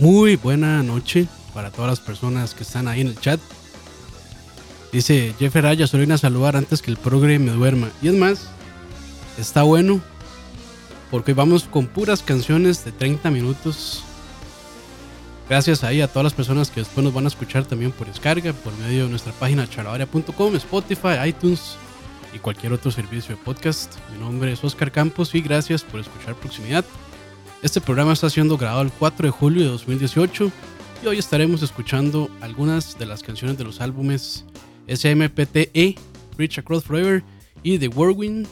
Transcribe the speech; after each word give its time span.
Muy 0.00 0.36
buena 0.36 0.82
noche 0.82 1.26
para 1.52 1.70
todas 1.70 1.90
las 1.90 2.00
personas 2.00 2.54
que 2.54 2.62
están 2.62 2.88
ahí 2.88 3.02
en 3.02 3.08
el 3.08 3.20
chat. 3.20 3.38
Dice 4.92 5.34
Jeffrey 5.38 5.60
Raya, 5.60 5.86
solo 5.86 6.00
vine 6.00 6.14
a 6.14 6.18
saludar 6.18 6.56
antes 6.56 6.80
que 6.80 6.90
el 6.90 6.96
progre 6.96 7.38
me 7.38 7.52
duerma. 7.52 7.90
Y 8.00 8.08
es 8.08 8.14
más, 8.14 8.48
está 9.38 9.62
bueno 9.62 10.00
porque 11.10 11.34
vamos 11.34 11.64
con 11.64 11.86
puras 11.86 12.22
canciones 12.22 12.82
de 12.82 12.92
30 12.92 13.30
minutos. 13.30 14.02
Gracias 15.50 15.84
ahí 15.84 16.00
a 16.00 16.08
todas 16.08 16.24
las 16.24 16.34
personas 16.34 16.70
que 16.70 16.80
después 16.80 17.04
nos 17.04 17.12
van 17.12 17.26
a 17.26 17.28
escuchar 17.28 17.66
también 17.66 17.92
por 17.92 18.06
descarga, 18.06 18.54
por 18.54 18.74
medio 18.78 19.04
de 19.04 19.10
nuestra 19.10 19.34
página 19.34 19.68
charlavaria.com, 19.68 20.56
Spotify, 20.56 21.28
iTunes 21.28 21.76
y 22.32 22.38
cualquier 22.38 22.72
otro 22.72 22.90
servicio 22.90 23.36
de 23.36 23.42
podcast. 23.42 23.96
Mi 24.14 24.18
nombre 24.18 24.50
es 24.50 24.64
Oscar 24.64 24.90
Campos 24.90 25.34
y 25.34 25.42
gracias 25.42 25.84
por 25.84 26.00
escuchar 26.00 26.36
Proximidad. 26.36 26.86
Este 27.62 27.78
programa 27.82 28.14
está 28.14 28.30
siendo 28.30 28.56
grabado 28.56 28.80
el 28.80 28.90
4 28.90 29.26
de 29.26 29.30
julio 29.30 29.62
de 29.64 29.68
2018 29.68 30.50
y 31.02 31.06
hoy 31.06 31.18
estaremos 31.18 31.62
escuchando 31.62 32.30
algunas 32.40 32.98
de 32.98 33.04
las 33.04 33.22
canciones 33.22 33.58
de 33.58 33.64
los 33.64 33.82
álbumes 33.82 34.46
SMPTE, 34.88 35.94
Reach 36.38 36.58
Across 36.58 36.84
Forever 36.84 37.22
y 37.62 37.78
The 37.78 37.88
Whirlwind 37.88 38.46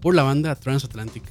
por 0.00 0.14
la 0.14 0.22
banda 0.22 0.54
Transatlantic. 0.54 1.24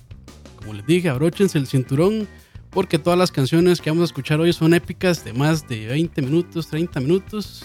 Como 0.57 0.73
les 0.73 0.85
dije, 0.85 1.07
abróchense 1.07 1.57
el 1.57 1.67
cinturón 1.67 2.27
porque 2.69 2.99
todas 2.99 3.17
las 3.17 3.31
canciones 3.31 3.79
que 3.79 3.89
vamos 3.89 4.01
a 4.01 4.11
escuchar 4.11 4.41
hoy 4.41 4.51
son 4.51 4.73
épicas 4.73 5.23
de 5.23 5.31
más 5.31 5.69
de 5.69 5.87
20 5.87 6.21
minutos, 6.21 6.67
30 6.67 6.99
minutos, 6.99 7.63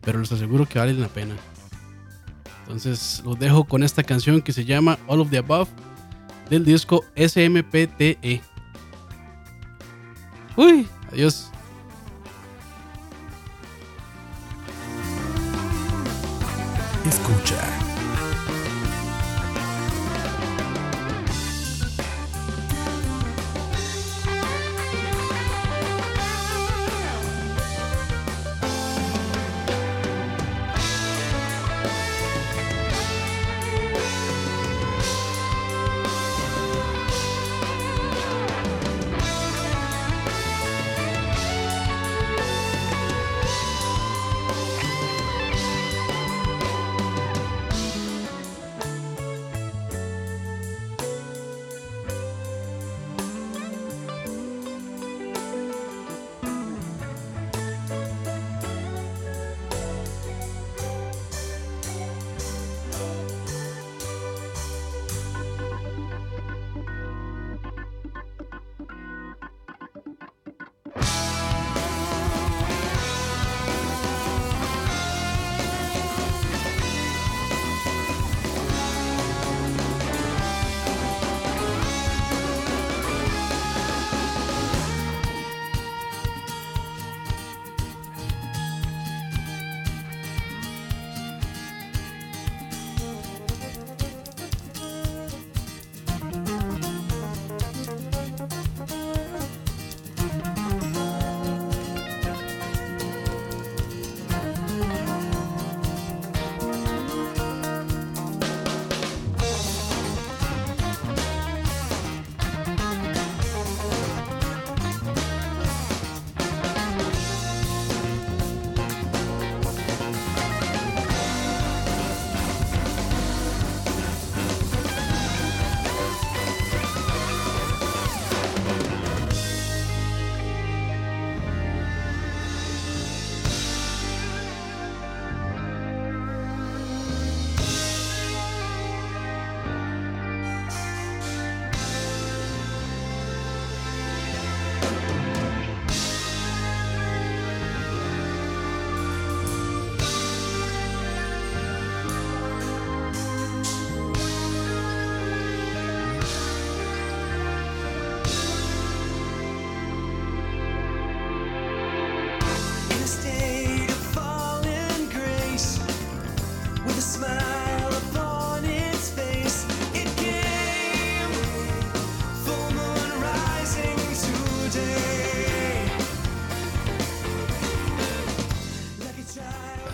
pero 0.00 0.18
les 0.18 0.32
aseguro 0.32 0.66
que 0.66 0.78
valen 0.78 1.02
la 1.02 1.08
pena. 1.08 1.36
Entonces 2.62 3.22
los 3.26 3.38
dejo 3.38 3.64
con 3.64 3.82
esta 3.82 4.02
canción 4.02 4.40
que 4.40 4.54
se 4.54 4.64
llama 4.64 4.98
All 5.06 5.20
of 5.20 5.28
the 5.28 5.36
Above 5.36 5.68
del 6.50 6.64
disco 6.64 7.04
SMPTE. 7.16 8.42
Uy, 10.56 10.88
adiós. 11.10 11.50
Escucha. 17.06 17.81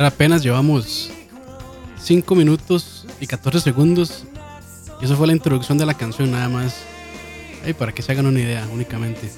Apenas 0.07 0.43
llevamos 0.43 1.11
5 2.01 2.35
minutos 2.35 3.07
y 3.21 3.27
14 3.27 3.61
segundos. 3.61 4.25
Y 5.01 5.05
eso 5.05 5.17
fue 5.17 5.27
la 5.27 5.33
introducción 5.33 5.79
de 5.79 5.87
la 5.87 5.95
canción 5.95 6.31
nada 6.31 6.49
más. 6.49 6.77
Ahí 7.65 7.73
para 7.73 7.93
que 7.93 8.03
se 8.03 8.13
hagan 8.13 8.27
una 8.27 8.41
idea 8.41 8.67
únicamente. 8.73 9.31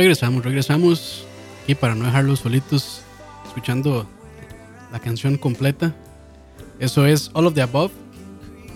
Regresamos, 0.00 0.42
regresamos. 0.42 1.26
Y 1.66 1.74
para 1.74 1.94
no 1.94 2.06
dejarlos 2.06 2.38
solitos, 2.38 3.02
escuchando 3.46 4.08
la 4.90 4.98
canción 4.98 5.36
completa. 5.36 5.94
Eso 6.78 7.04
es 7.04 7.30
All 7.34 7.46
of 7.46 7.52
the 7.52 7.60
Above 7.60 7.92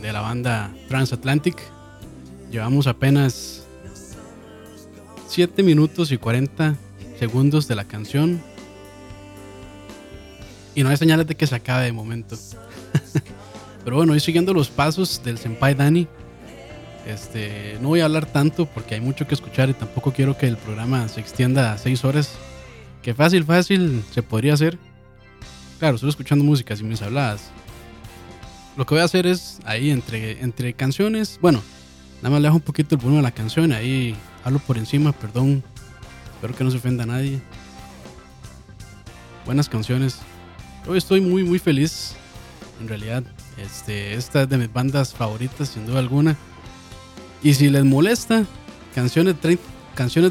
de 0.03 0.13
la 0.13 0.21
banda 0.21 0.71
Transatlantic. 0.87 1.57
Llevamos 2.51 2.87
apenas 2.87 3.65
7 5.29 5.63
minutos 5.63 6.13
y 6.13 6.19
40 6.19 6.77
segundos 7.19 7.67
de 7.69 7.75
la 7.75 7.85
canción. 7.85 8.43
Y 10.75 10.83
no 10.83 10.91
hay 10.91 10.99
señales 10.99 11.27
de 11.27 11.37
que 11.37 11.47
se 11.47 11.55
acabe 11.55 11.87
de 11.87 11.93
momento. 11.93 12.37
Pero 13.83 13.97
bueno, 13.97 14.15
y 14.15 14.21
siguiendo 14.21 14.53
los 14.53 14.69
pasos 14.69 15.23
del 15.25 15.39
Senpai 15.39 15.75
Dani. 15.75 16.07
Este, 17.07 17.79
no 17.81 17.89
voy 17.89 18.01
a 18.01 18.07
hablar 18.07 18.27
tanto 18.27 18.67
porque 18.67 18.95
hay 18.95 19.01
mucho 19.01 19.27
que 19.27 19.35
escuchar 19.35 19.69
y 19.69 19.75
tampoco 19.75 20.13
quiero 20.13 20.39
que 20.39 20.47
el 20.47 20.57
programa 20.57 21.07
se 21.09 21.21
extienda 21.21 21.73
a 21.73 21.79
6 21.79 22.05
horas. 22.05 22.35
Que 23.03 23.15
fácil, 23.15 23.45
fácil 23.45 24.03
se 24.13 24.23
podría 24.23 24.55
hacer. 24.55 24.79
Claro, 25.79 25.99
solo 25.99 26.11
escuchando 26.11 26.45
música 26.45 26.75
sin 26.75 26.89
mis 26.89 27.03
habladas. 27.03 27.51
Lo 28.77 28.87
que 28.87 28.95
voy 28.95 29.03
a 29.03 29.05
hacer 29.05 29.27
es 29.27 29.61
ahí 29.65 29.91
entre, 29.91 30.43
entre 30.43 30.73
canciones. 30.73 31.39
Bueno, 31.41 31.63
nada 32.23 32.31
más 32.31 32.41
le 32.41 32.49
dejo 32.49 32.57
un 32.57 32.63
poquito 32.63 32.95
el 32.95 33.01
volumen 33.01 33.23
de 33.23 33.29
la 33.29 33.35
canción. 33.35 33.73
Ahí 33.73 34.17
hablo 34.43 34.59
por 34.59 34.79
encima, 34.79 35.13
perdón. 35.13 35.63
Espero 36.35 36.57
que 36.57 36.65
no 36.65 36.71
se 36.71 36.79
ofenda 36.79 37.05
a 37.05 37.07
nadie. 37.07 37.41
Buenas 39.45 39.69
canciones. 39.69 40.21
Hoy 40.87 40.99
estoy 40.99 41.21
muy, 41.21 41.45
muy 41.45 41.59
feliz. 41.59 42.15
En 42.81 42.89
realidad, 42.89 43.23
este, 43.59 44.15
esta 44.15 44.43
es 44.43 44.49
de 44.49 44.57
mis 44.57 44.73
bandas 44.73 45.13
favoritas, 45.13 45.69
sin 45.69 45.87
duda 45.87 45.99
alguna. 45.99 46.37
Y 47.45 47.53
si 47.53 47.69
les 47.69 47.85
molesta, 47.85 48.47
canciones, 48.95 49.37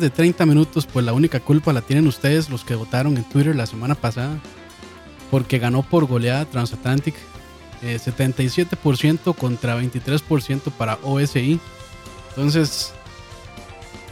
de 0.01 0.09
30 0.09 0.45
minutos, 0.47 0.87
pues 0.87 1.05
la 1.05 1.13
única 1.13 1.39
culpa 1.39 1.71
la 1.71 1.81
tienen 1.81 2.07
ustedes, 2.07 2.49
los 2.49 2.65
que 2.65 2.73
votaron 2.73 3.15
en 3.15 3.23
Twitter 3.23 3.55
la 3.55 3.67
semana 3.67 3.93
pasada, 3.93 4.39
porque 5.29 5.59
ganó 5.59 5.83
por 5.83 6.05
goleada 6.05 6.45
Transatlantic. 6.45 7.13
77% 7.83 9.19
eh, 9.31 9.33
contra 9.37 9.79
23% 9.79 10.71
para 10.71 10.97
OSI. 11.03 11.59
Entonces, 12.29 12.93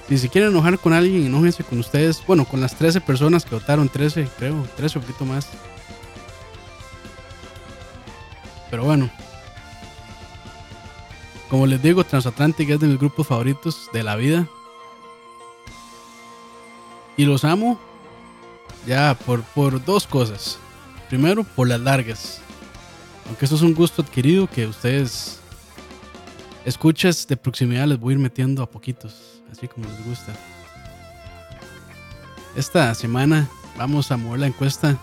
si 0.07 0.17
se 0.19 0.29
quieren 0.29 0.51
enojar 0.51 0.77
con 0.77 0.93
alguien, 0.93 1.25
enójense 1.25 1.63
con 1.63 1.79
ustedes. 1.79 2.21
Bueno, 2.27 2.45
con 2.45 2.61
las 2.61 2.75
13 2.75 3.01
personas 3.01 3.45
que 3.45 3.55
votaron, 3.55 3.89
13, 3.89 4.27
creo, 4.37 4.67
13 4.77 4.99
un 4.99 5.05
poquito 5.05 5.25
más. 5.25 5.47
Pero 8.69 8.83
bueno, 8.83 9.09
como 11.51 11.67
les 11.67 11.83
digo, 11.83 12.05
Transatlantic 12.05 12.69
es 12.69 12.79
de 12.79 12.87
mis 12.87 12.97
grupos 12.97 13.27
favoritos 13.27 13.89
de 13.91 14.03
la 14.03 14.15
vida. 14.15 14.47
Y 17.17 17.25
los 17.25 17.43
amo 17.43 17.77
ya 18.87 19.17
por, 19.25 19.43
por 19.43 19.83
dos 19.83 20.07
cosas. 20.07 20.57
Primero, 21.09 21.43
por 21.43 21.67
las 21.67 21.81
largas. 21.81 22.39
Aunque 23.27 23.43
esto 23.43 23.57
es 23.57 23.63
un 23.63 23.73
gusto 23.73 24.01
adquirido 24.01 24.47
que 24.47 24.65
ustedes 24.65 25.41
escuchas 26.63 27.27
de 27.27 27.35
proximidad 27.35 27.85
les 27.85 27.99
voy 27.99 28.13
a 28.13 28.15
ir 28.15 28.19
metiendo 28.19 28.63
a 28.63 28.69
poquitos, 28.69 29.41
así 29.51 29.67
como 29.67 29.87
les 29.87 30.05
gusta. 30.05 30.33
Esta 32.55 32.95
semana 32.95 33.49
vamos 33.77 34.09
a 34.09 34.15
mover 34.15 34.39
la 34.39 34.47
encuesta 34.47 34.97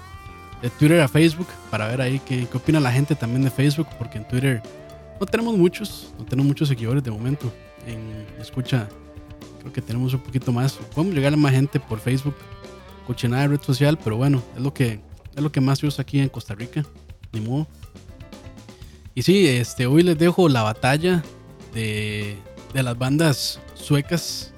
de 0.62 0.70
Twitter 0.70 1.02
a 1.02 1.08
Facebook 1.08 1.48
para 1.70 1.88
ver 1.88 2.00
ahí 2.00 2.18
qué, 2.20 2.48
qué 2.50 2.56
opina 2.56 2.80
la 2.80 2.90
gente 2.90 3.14
también 3.14 3.42
de 3.42 3.50
Facebook, 3.50 3.88
porque 3.98 4.16
en 4.16 4.26
Twitter 4.26 4.62
no 5.20 5.26
tenemos 5.26 5.56
muchos, 5.56 6.12
no 6.18 6.24
tenemos 6.24 6.48
muchos 6.48 6.68
seguidores 6.68 7.02
de 7.02 7.10
momento. 7.10 7.52
En 7.86 8.26
escucha, 8.40 8.88
creo 9.60 9.72
que 9.72 9.82
tenemos 9.82 10.14
un 10.14 10.20
poquito 10.20 10.52
más. 10.52 10.74
Podemos 10.94 11.14
llegar 11.14 11.32
a 11.32 11.36
más 11.36 11.52
gente 11.52 11.80
por 11.80 11.98
Facebook, 12.00 12.34
cochinada 13.06 13.42
de 13.42 13.48
red 13.48 13.62
social, 13.62 13.98
pero 14.02 14.16
bueno, 14.16 14.42
es 14.56 14.62
lo 14.62 14.72
que 14.72 15.00
es 15.34 15.42
lo 15.42 15.52
que 15.52 15.60
más 15.60 15.78
se 15.78 16.00
aquí 16.00 16.18
en 16.18 16.28
Costa 16.28 16.54
Rica, 16.54 16.84
ni 17.32 17.40
modo. 17.40 17.66
Y 19.14 19.22
sí, 19.22 19.46
este, 19.46 19.86
hoy 19.86 20.02
les 20.02 20.18
dejo 20.18 20.48
la 20.48 20.62
batalla 20.62 21.22
de, 21.72 22.36
de 22.74 22.82
las 22.82 22.98
bandas 22.98 23.60
suecas. 23.74 24.52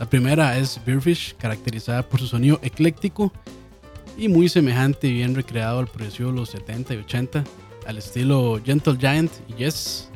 La 0.00 0.06
primera 0.08 0.58
es 0.58 0.80
Beerfish, 0.84 1.36
caracterizada 1.36 2.08
por 2.08 2.20
su 2.20 2.26
sonido 2.26 2.60
ecléctico 2.62 3.32
y 4.16 4.28
muy 4.28 4.48
semejante 4.48 5.08
y 5.08 5.12
bien 5.12 5.34
recreado 5.34 5.78
al 5.78 5.88
precio 5.88 6.28
de 6.28 6.32
los 6.32 6.50
70 6.50 6.94
y 6.94 6.96
80 6.98 7.44
al 7.88 7.96
estilo 7.96 8.60
Gentle 8.62 8.96
Giant 8.98 9.32
y 9.48 9.64
Yes. 9.64 10.08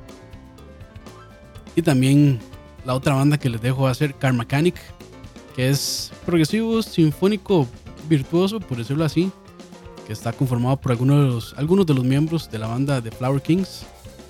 Y 1.75 1.81
también 1.81 2.38
la 2.85 2.95
otra 2.95 3.14
banda 3.14 3.38
que 3.38 3.49
les 3.49 3.62
dejo 3.62 3.85
va 3.85 3.91
a 3.91 3.95
ser 3.95 4.14
Car 4.14 4.35
Mechanic, 4.35 4.76
que 5.57 5.71
es 5.71 6.12
progresivo 6.26 6.83
sinfónico 6.83 7.67
virtuoso, 8.11 8.61
por 8.61 8.76
decirlo 8.76 9.07
así, 9.07 9.33
que 10.07 10.12
está 10.12 10.35
conformado 10.35 10.76
por 10.76 10.93
algunos 10.93 11.55
de 11.57 11.57
los, 11.57 11.87
de 11.87 11.95
miembros 12.09 12.50
de 12.50 12.59
la 12.59 12.67
banda 12.67 13.00
de 13.00 13.11
Flower 13.11 13.41
Kings. 13.41 13.87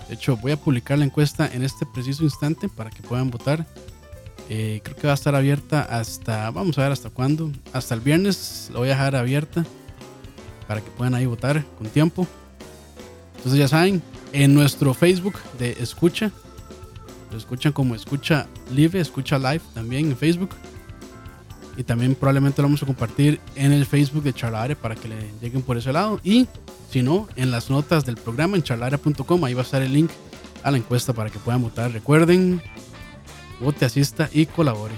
De 0.09 0.15
hecho, 0.15 0.37
voy 0.37 0.53
a 0.53 0.57
publicar 0.57 0.99
la 0.99 1.05
encuesta 1.05 1.51
en 1.53 1.65
este 1.65 1.85
preciso 1.85 2.23
instante 2.23 2.69
para 2.69 2.91
que 2.91 3.03
puedan 3.03 3.29
votar. 3.31 3.67
Eh, 4.49 4.81
creo 4.85 4.97
que 4.97 5.07
va 5.09 5.15
a 5.15 5.15
estar 5.15 5.35
abierta 5.35 5.83
hasta, 5.83 6.49
vamos 6.53 6.79
a 6.79 6.83
ver 6.83 6.93
hasta 6.93 7.11
cuándo, 7.11 7.51
hasta 7.73 7.95
el 7.95 8.01
viernes 8.01 8.71
la 8.73 8.79
voy 8.79 8.89
a 8.89 8.93
dejar 8.93 9.17
abierta 9.17 9.65
para 10.69 10.81
que 10.81 10.91
puedan 10.91 11.15
ahí 11.15 11.27
votar 11.27 11.65
con 11.77 11.89
tiempo. 11.89 12.29
Entonces 13.43 13.59
ya 13.59 13.67
saben, 13.67 14.01
en 14.33 14.55
nuestro 14.55 14.95
Facebook 14.95 15.35
de 15.59 15.73
Escucha, 15.81 16.31
lo 17.33 17.37
escuchan 17.37 17.73
como 17.73 17.97
Escucha 17.97 18.47
Live, 18.73 19.01
Escucha 19.01 19.37
Live 19.37 19.63
también 19.75 20.13
en 20.13 20.17
Facebook. 20.17 20.51
Y 21.77 21.83
también 21.83 22.15
probablemente 22.15 22.63
lo 22.63 22.69
vamos 22.69 22.85
a 22.85 22.87
compartir 22.87 23.41
en 23.57 23.73
el 23.73 23.85
Facebook 23.85 24.23
de 24.23 24.33
Charlare 24.33 24.77
para 24.77 24.95
que 24.95 25.09
le 25.09 25.17
lleguen 25.41 25.63
por 25.63 25.77
ese 25.77 25.93
lado. 25.93 26.21
Y 26.23 26.47
si 26.89 27.03
no, 27.03 27.27
en 27.35 27.51
las 27.51 27.69
notas 27.69 28.07
del 28.07 28.17
programa 28.17 28.57
en 28.57 28.63
charlare.com, 28.63 29.45
ahí 29.45 29.55
va 29.55 29.63
a 29.63 29.65
estar 29.65 29.83
el 29.83 29.93
link 29.93 30.11
a 30.63 30.71
la 30.71 30.77
encuesta 30.77 31.13
para 31.13 31.29
que 31.29 31.41
puedan 31.41 31.63
votar. 31.63 31.91
Recuerden, 31.91 32.63
vote, 33.59 33.87
asista 33.87 34.31
y 34.33 34.47
colabore. 34.47 34.95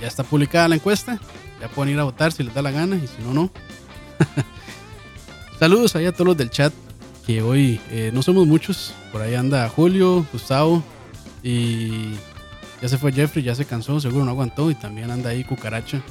Ya 0.00 0.06
está 0.06 0.22
publicada 0.22 0.68
la 0.68 0.76
encuesta. 0.76 1.18
Ya 1.60 1.66
pueden 1.68 1.94
ir 1.94 1.98
a 1.98 2.04
votar 2.04 2.30
si 2.30 2.44
les 2.44 2.54
da 2.54 2.62
la 2.62 2.70
gana 2.70 2.94
y 2.94 3.06
si 3.08 3.20
no, 3.24 3.34
no. 3.34 3.50
Saludos 5.58 5.96
ahí 5.96 6.04
a 6.04 6.12
todos 6.12 6.26
los 6.26 6.36
del 6.36 6.50
chat. 6.50 6.72
Que 7.26 7.42
hoy 7.42 7.80
eh, 7.90 8.10
no 8.12 8.22
somos 8.22 8.46
muchos. 8.46 8.92
Por 9.10 9.22
ahí 9.22 9.34
anda 9.34 9.68
Julio, 9.68 10.26
Gustavo 10.32 10.82
y 11.42 12.12
ya 12.82 12.88
se 12.88 12.98
fue 12.98 13.10
Jeffrey, 13.10 13.42
ya 13.42 13.54
se 13.54 13.64
cansó, 13.64 13.98
seguro 13.98 14.24
no 14.24 14.32
aguantó. 14.32 14.70
Y 14.70 14.74
también 14.74 15.10
anda 15.10 15.30
ahí 15.30 15.44
Cucaracha. 15.44 16.02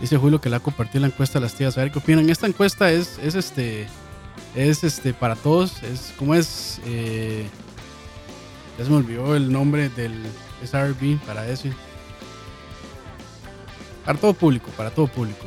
Dice 0.00 0.16
Julio 0.16 0.40
que 0.40 0.48
le 0.48 0.56
ha 0.56 0.60
compartido 0.60 1.02
la 1.02 1.08
encuesta 1.08 1.38
a 1.38 1.42
las 1.42 1.54
tías. 1.54 1.76
A 1.76 1.82
ver 1.82 1.92
qué 1.92 1.98
opinan. 1.98 2.28
Esta 2.30 2.46
encuesta 2.46 2.90
es, 2.90 3.18
es 3.22 3.34
este. 3.34 3.86
Es 4.56 4.82
este 4.82 5.12
para 5.12 5.36
todos. 5.36 5.82
Es 5.82 6.14
como 6.18 6.34
es. 6.34 6.80
Eh, 6.86 7.46
ya 8.78 8.84
se 8.84 8.90
me 8.90 8.96
olvidó 8.96 9.36
el 9.36 9.52
nombre 9.52 9.90
del 9.90 10.14
SRB 10.64 11.18
para 11.26 11.46
ese. 11.46 11.72
Para 14.06 14.18
todo 14.18 14.32
público, 14.32 14.70
para 14.76 14.90
todo 14.90 15.06
público. 15.06 15.46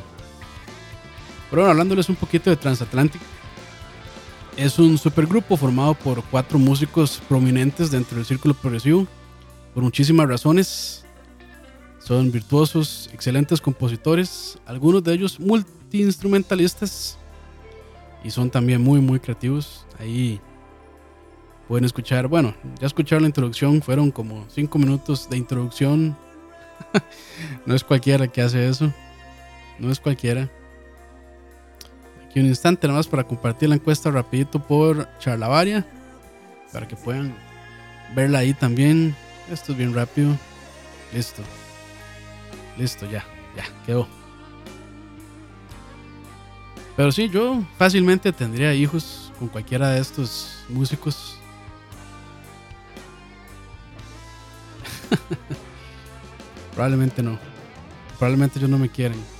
Pero 1.50 1.62
bueno, 1.62 1.72
hablándoles 1.72 2.10
un 2.10 2.16
poquito 2.16 2.50
de 2.50 2.56
Transatlantic. 2.56 3.22
Es 4.58 4.80
un 4.80 4.98
supergrupo 4.98 5.58
formado 5.58 5.94
por 5.94 6.24
cuatro 6.24 6.58
músicos 6.58 7.22
prominentes 7.28 7.92
dentro 7.92 8.18
del 8.18 8.26
círculo 8.26 8.54
progresivo. 8.54 9.08
Por 9.74 9.84
muchísimas 9.84 10.28
razones. 10.28 11.06
Son 12.00 12.32
virtuosos, 12.32 13.10
excelentes 13.14 13.60
compositores, 13.60 14.60
algunos 14.68 15.04
de 15.04 15.14
ellos 15.14 15.40
multiinstrumentalistas. 15.40 17.18
Y 18.24 18.30
son 18.30 18.50
también 18.50 18.82
muy, 18.82 19.02
muy 19.02 19.20
creativos. 19.20 19.86
Ahí 20.00 20.40
pueden 21.68 21.86
escuchar, 21.86 22.28
bueno, 22.28 22.54
ya 22.80 22.88
escucharon 22.88 23.24
la 23.24 23.30
introducción, 23.30 23.82
fueron 23.82 24.12
como 24.12 24.46
cinco 24.50 24.78
minutos 24.78 25.28
de 25.30 25.38
introducción. 25.38 26.16
no 27.66 27.74
es 27.74 27.84
cualquiera 27.84 28.28
que 28.28 28.42
hace 28.42 28.68
eso. 28.68 28.94
No 29.80 29.92
es 29.92 30.00
cualquiera. 30.00 30.50
Aquí 32.36 32.42
un 32.42 32.48
instante 32.48 32.86
nada 32.86 33.00
más 33.00 33.08
para 33.08 33.24
compartir 33.24 33.70
la 33.70 33.76
encuesta 33.76 34.12
rapidito 34.12 34.60
por 34.60 35.08
Charlavaria. 35.20 35.88
Para 36.74 36.86
que 36.86 36.98
puedan 36.98 37.34
verla 38.14 38.40
ahí 38.40 38.54
también. 38.54 39.16
Esto 39.50 39.72
es 39.72 39.78
bien 39.78 39.94
rápido. 39.94 40.36
Listo. 41.14 41.42
Listo, 42.78 43.10
ya. 43.10 43.24
Ya, 43.56 43.64
quedó. 43.86 44.06
Pero 46.98 47.10
sí, 47.14 47.30
yo 47.30 47.64
fácilmente 47.78 48.34
tendría 48.34 48.74
hijos 48.74 49.32
con 49.40 49.48
cualquiera 49.48 49.92
de 49.92 50.02
estos 50.02 50.66
músicos. 50.68 51.40
Probablemente 56.74 57.24
no. 57.24 57.40
Probablemente 58.20 58.60
ellos 58.60 58.70
no 58.70 58.78
me 58.78 58.90
quieren. 58.90 59.35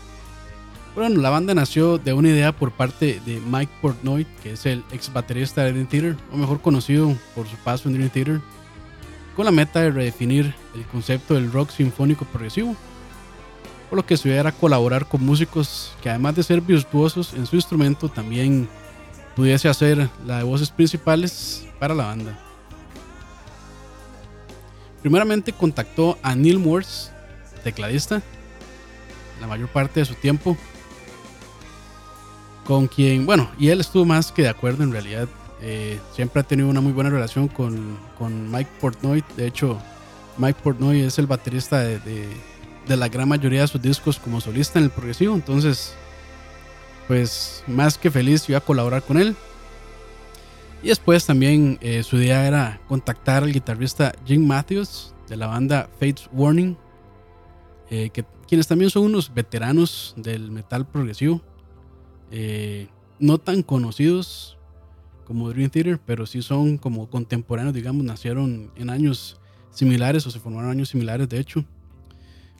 Bueno, 0.96 1.22
la 1.22 1.30
banda 1.30 1.54
nació 1.54 1.98
de 1.98 2.14
una 2.14 2.30
idea 2.30 2.54
por 2.54 2.72
parte 2.72 3.20
de 3.26 3.42
Mike 3.42 3.72
Portnoy, 3.82 4.26
que 4.42 4.54
es 4.54 4.66
el 4.66 4.82
ex 4.94 5.12
baterista 5.12 5.62
de 5.62 5.74
Dream 5.74 5.88
Theater, 5.88 6.16
o 6.32 6.38
mejor 6.38 6.62
conocido 6.62 7.14
por 7.36 7.50
su 7.50 7.58
paso 7.58 7.90
en 7.90 7.96
Dream 7.96 8.10
Theater, 8.10 8.40
con 9.36 9.44
la 9.44 9.52
meta 9.52 9.82
de 9.82 9.92
redefinir 9.92 10.56
el 10.74 10.86
concepto 10.86 11.34
del 11.34 11.52
rock 11.52 11.72
sinfónico 11.72 12.24
progresivo. 12.24 12.78
Por 13.90 13.98
lo 13.98 14.06
que 14.06 14.16
su 14.16 14.30
idea 14.30 14.40
era 14.40 14.54
colaborar 14.54 15.06
con 15.06 15.22
músicos 15.22 15.92
que 16.02 16.10
además 16.10 16.38
de 16.38 16.44
ser 16.44 16.62
virtuosos 16.62 17.34
en 17.34 17.46
su 17.46 17.58
instrumento, 17.58 18.08
también 18.08 18.70
pudiese 19.36 19.68
hacer 19.68 20.10
la 20.26 20.38
de 20.38 20.44
voces 20.46 20.70
principales 20.70 21.68
para 21.78 21.94
la 21.94 22.06
banda. 22.06 22.40
Primeramente 25.02 25.52
contactó 25.52 26.18
a 26.24 26.36
Neil 26.36 26.58
Morse, 26.58 27.12
tecladista, 27.66 28.22
la 29.42 29.48
mayor 29.48 29.68
parte 29.68 30.00
de 30.00 30.06
su 30.06 30.14
tiempo, 30.14 30.58
con 32.66 32.88
quien, 32.88 33.26
bueno, 33.26 33.50
y 33.58 33.70
él 33.70 33.80
estuvo 33.80 34.06
más 34.06 34.32
que 34.32 34.42
de 34.42 34.50
acuerdo 34.50 34.84
en 34.84 34.92
realidad. 34.92 35.28
Eh, 35.62 36.00
siempre 36.14 36.42
ha 36.42 36.44
tenido 36.44 36.68
una 36.68 36.82
muy 36.82 36.92
buena 36.92 37.10
relación 37.10 37.48
con, 37.48 37.98
con, 38.18 38.52
Mike 38.52 38.70
Portnoy. 38.82 39.24
De 39.38 39.48
hecho, 39.48 39.80
Mike 40.38 40.60
Portnoy 40.62 41.02
es 41.02 41.18
el 41.18 41.28
baterista 41.28 41.80
de, 41.80 42.00
de, 42.00 42.98
la 42.98 43.08
gran 43.08 43.30
mayoría 43.30 43.62
de 43.62 43.68
sus 43.68 43.82
discos 43.82 44.20
como 44.20 44.42
solista 44.42 44.80
en 44.80 44.86
el 44.86 44.92
progresivo. 44.92 45.34
Entonces, 45.34 45.94
pues 47.08 47.64
más 47.68 47.98
que 47.98 48.12
feliz 48.12 48.48
iba 48.50 48.58
a 48.58 48.62
colaborar 48.62 49.04
con 49.04 49.18
él. 49.18 49.36
Y 50.84 50.90
después 50.90 51.26
también 51.26 51.80
eh, 51.82 52.04
su 52.04 52.18
idea 52.18 52.46
era 52.48 52.82
contactar 52.88 53.44
al 53.44 53.52
guitarrista 53.52 54.14
Jim 54.26 54.46
Matthews 54.46 55.16
de 55.28 55.38
la 55.38 55.48
banda 55.48 55.90
Fates 56.00 56.30
Warning, 56.32 56.78
eh, 57.90 58.10
que, 58.12 58.24
quienes 58.48 58.68
también 58.68 58.92
son 58.92 59.06
unos 59.06 59.34
veteranos 59.34 60.14
del 60.18 60.52
metal 60.52 60.86
progresivo. 60.86 61.42
Eh, 62.32 62.88
no 63.20 63.38
tan 63.38 63.64
conocidos 63.64 64.58
como 65.26 65.50
Dream 65.50 65.70
Theater, 65.70 66.00
pero 66.06 66.26
sí 66.26 66.42
son 66.42 66.78
como 66.78 67.10
contemporáneos, 67.10 67.74
digamos, 67.74 68.04
nacieron 68.04 68.72
en 68.76 68.90
años 68.90 69.40
similares 69.72 70.26
o 70.28 70.32
se 70.32 70.40
formaron 70.40 70.72
años 70.72 70.90
similares, 70.90 71.28
de 71.30 71.40
hecho. 71.40 71.66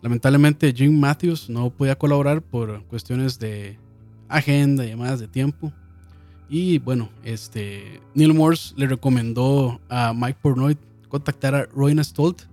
Lamentablemente 0.02 0.74
Jim 0.74 1.00
Matthews 1.00 1.50
no 1.50 1.70
podía 1.70 1.98
colaborar 1.98 2.42
por 2.42 2.84
cuestiones 2.86 3.40
de 3.40 3.80
agenda 4.28 4.86
y 4.86 4.90
demás 4.90 5.20
de 5.20 5.28
tiempo. 5.28 5.72
Y 6.50 6.78
bueno, 6.80 7.10
este 7.24 8.02
Neil 8.14 8.34
Morse 8.34 8.74
le 8.78 8.88
recomendó 8.88 9.80
a 9.90 10.14
Mike 10.14 10.40
Pornoy 10.42 10.78
contactar 11.10 11.56
a 11.56 11.66
Roy 11.66 11.96
Stolt, 12.04 12.44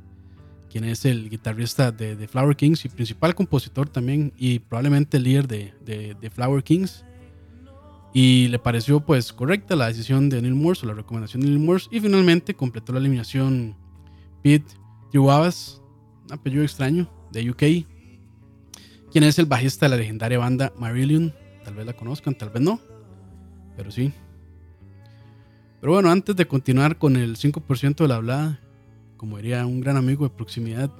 quien 0.73 0.85
es 0.85 1.05
el 1.05 1.29
guitarrista 1.29 1.93
de, 1.93 2.17
de, 2.17 2.27
Flower 2.27 2.57
Kings 2.57 2.87
y 2.87 2.89
principal 2.89 3.35
compositor 3.35 3.91
también 3.91 4.33
y 4.39 4.59
probablemente 4.59 5.19
el 5.19 5.25
líder 5.25 5.47
de, 5.47 5.75
de, 5.85 6.31
Flower 6.31 6.65
Kings. 6.65 7.05
Y 8.15 8.49
le 8.49 8.59
pareció 8.59 9.01
pues 9.01 9.35
correcta 9.35 9.77
la 9.77 9.89
decisión 9.89 10.31
de 10.31 10.41
Neil 10.41 10.55
Morse 10.55 10.87
o 10.87 10.89
la 10.89 10.95
recomendación 10.95 11.43
de 11.43 11.49
Neil 11.49 11.59
Morse 11.59 11.89
y 11.91 12.01
finalmente 12.01 12.55
completó 12.55 12.95
la 12.95 13.01
eliminación 13.01 13.77
Pete 14.43 14.75
Duavas, 15.13 15.83
un 16.25 16.33
apellido 16.33 16.63
extraño, 16.63 17.11
de 17.33 17.51
UK, 17.51 17.63
quien 19.11 19.25
es 19.25 19.39
el 19.39 19.47
bajista 19.47 19.87
de 19.87 19.91
la 19.91 19.97
legendaria 19.97 20.39
banda 20.39 20.73
Marillion. 20.79 21.35
Tal 21.65 21.75
vez 21.75 21.85
la 21.85 21.93
conozcan, 21.93 22.35
tal 22.35 22.49
vez 22.49 22.63
no, 22.63 22.81
pero 23.77 23.91
sí. 23.91 24.11
Pero 25.81 25.93
bueno, 25.93 26.11
antes 26.11 26.35
de 26.35 26.47
continuar 26.47 26.97
con 26.97 27.17
el 27.17 27.37
5% 27.37 27.97
de 27.97 28.09
la 28.09 28.17
hablada, 28.17 28.61
como 29.23 29.37
diría 29.37 29.65
un 29.65 29.81
gran 29.81 29.97
amigo 29.97 30.25
de 30.25 30.35
proximidad. 30.35 30.91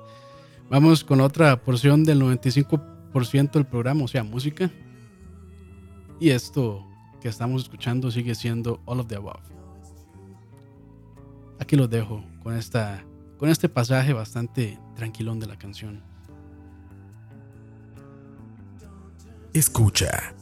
Vamos 0.70 1.04
con 1.04 1.20
otra 1.20 1.62
porción 1.62 2.02
del 2.02 2.18
95% 2.22 3.50
del 3.50 3.66
programa, 3.66 4.04
o 4.04 4.08
sea, 4.08 4.24
música. 4.24 4.70
Y 6.18 6.30
esto 6.30 6.82
que 7.20 7.28
estamos 7.28 7.64
escuchando 7.64 8.10
sigue 8.10 8.34
siendo 8.34 8.80
All 8.86 9.00
of 9.00 9.06
the 9.06 9.16
Above. 9.16 9.42
Aquí 11.60 11.76
los 11.76 11.90
dejo 11.90 12.24
con, 12.42 12.56
esta, 12.56 13.04
con 13.36 13.50
este 13.50 13.68
pasaje 13.68 14.14
bastante 14.14 14.78
tranquilón 14.96 15.38
de 15.38 15.46
la 15.48 15.58
canción. 15.58 16.02
Escucha. 19.52 20.32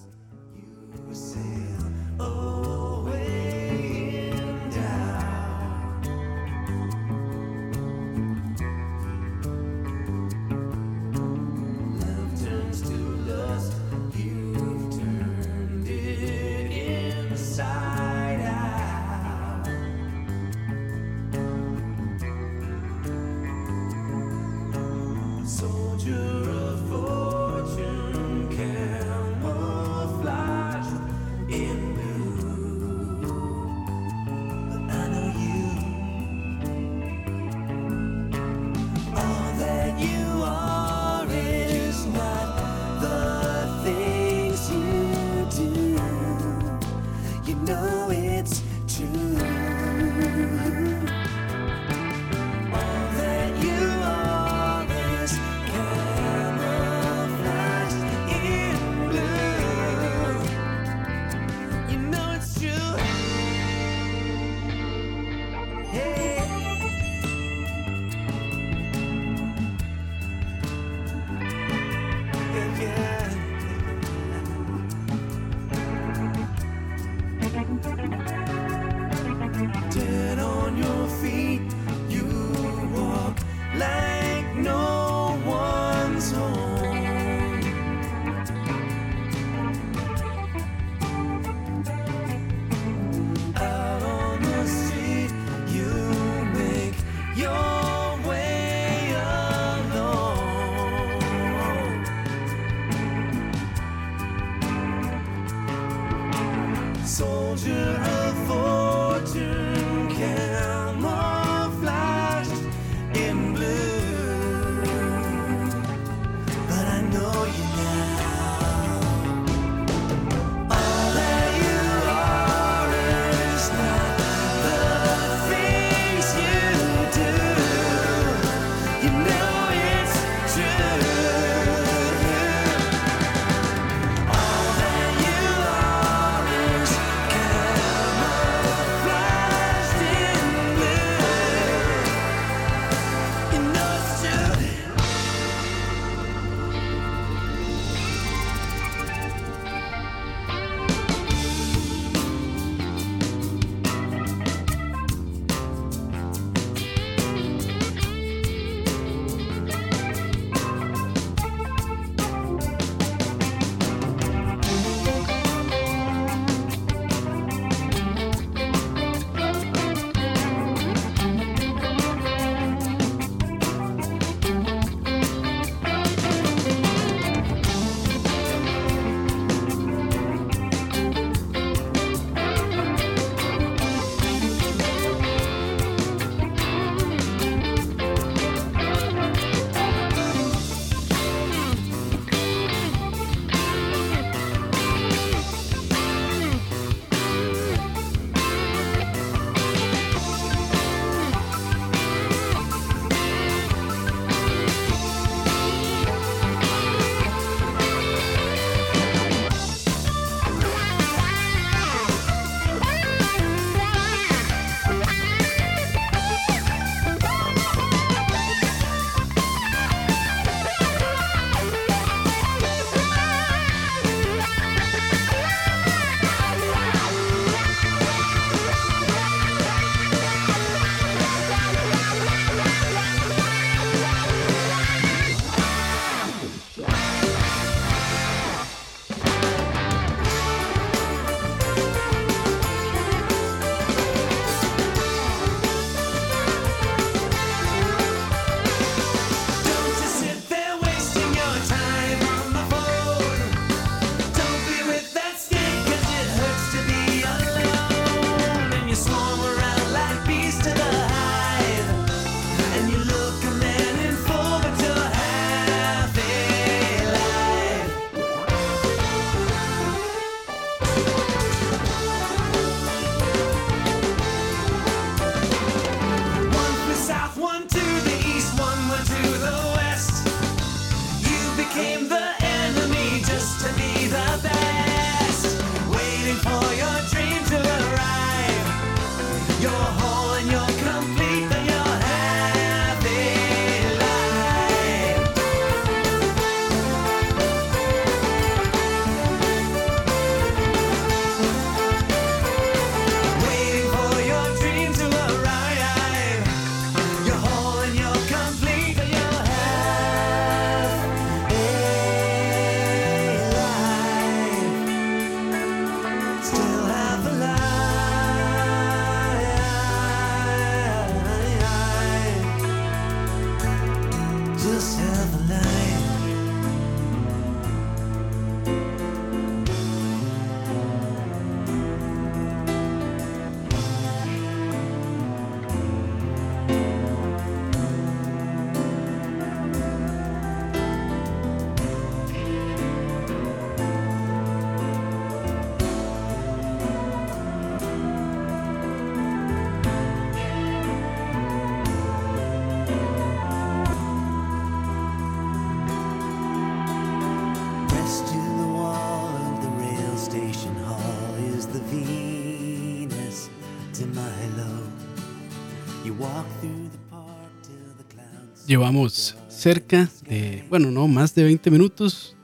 Llevamos 368.70 369.36
cerca 369.48 370.08
de, 370.28 370.64
bueno, 370.70 370.92
no, 370.92 371.08
más 371.08 371.34
de 371.34 371.42
20 371.42 371.72
minutos. 371.72 372.36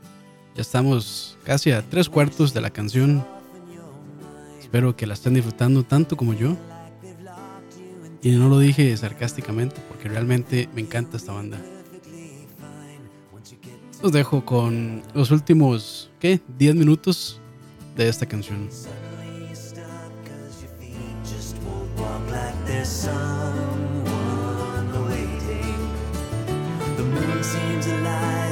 Ya 0.57 0.63
estamos 0.63 1.39
casi 1.45 1.71
a 1.71 1.89
tres 1.89 2.09
cuartos 2.09 2.53
de 2.53 2.61
la 2.61 2.71
canción. 2.71 3.25
Espero 4.61 4.97
que 4.97 5.07
la 5.07 5.15
estén 5.15 5.35
disfrutando 5.35 5.85
tanto 5.85 6.17
como 6.17 6.35
yo. 6.35 6.57
Y 8.23 8.33
no 8.33 8.49
lo 8.49 8.59
dije 8.59 8.97
sarcásticamente 8.97 9.77
porque 9.87 10.09
realmente 10.09 10.69
me 10.75 10.81
encanta 10.81 11.17
esta 11.17 11.31
banda. 11.31 11.61
Los 14.03 14.11
dejo 14.11 14.45
con 14.45 15.05
los 15.15 15.31
últimos, 15.31 16.11
¿qué? 16.19 16.41
10 16.59 16.75
minutos 16.75 17.41
de 17.97 18.09
esta 18.09 18.27
canción. 18.27 18.69
moon 27.21 27.43
seems 27.43 27.87
alive. 27.87 28.46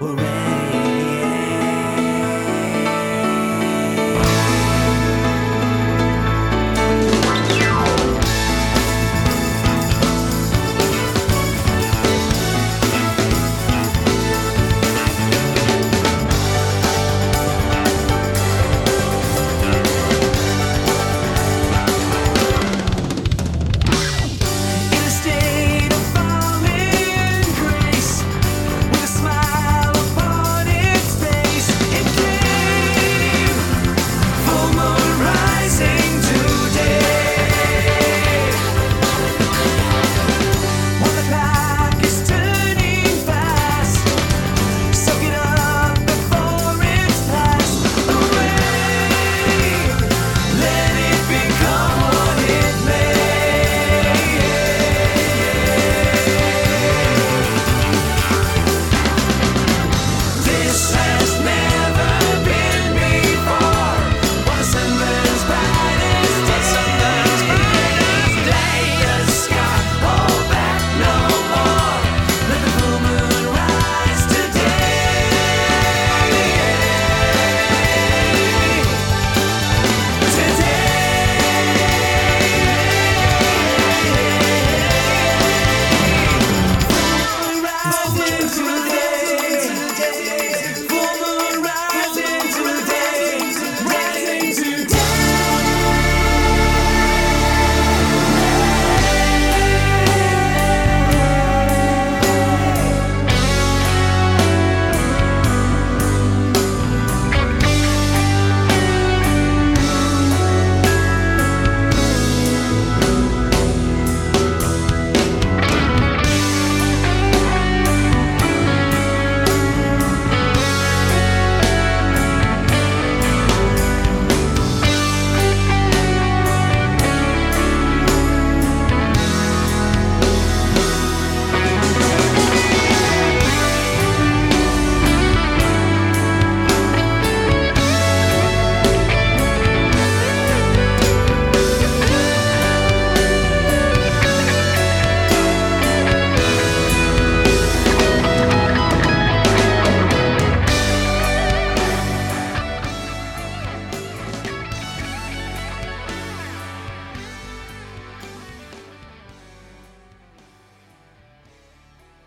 wherever. 0.00 0.55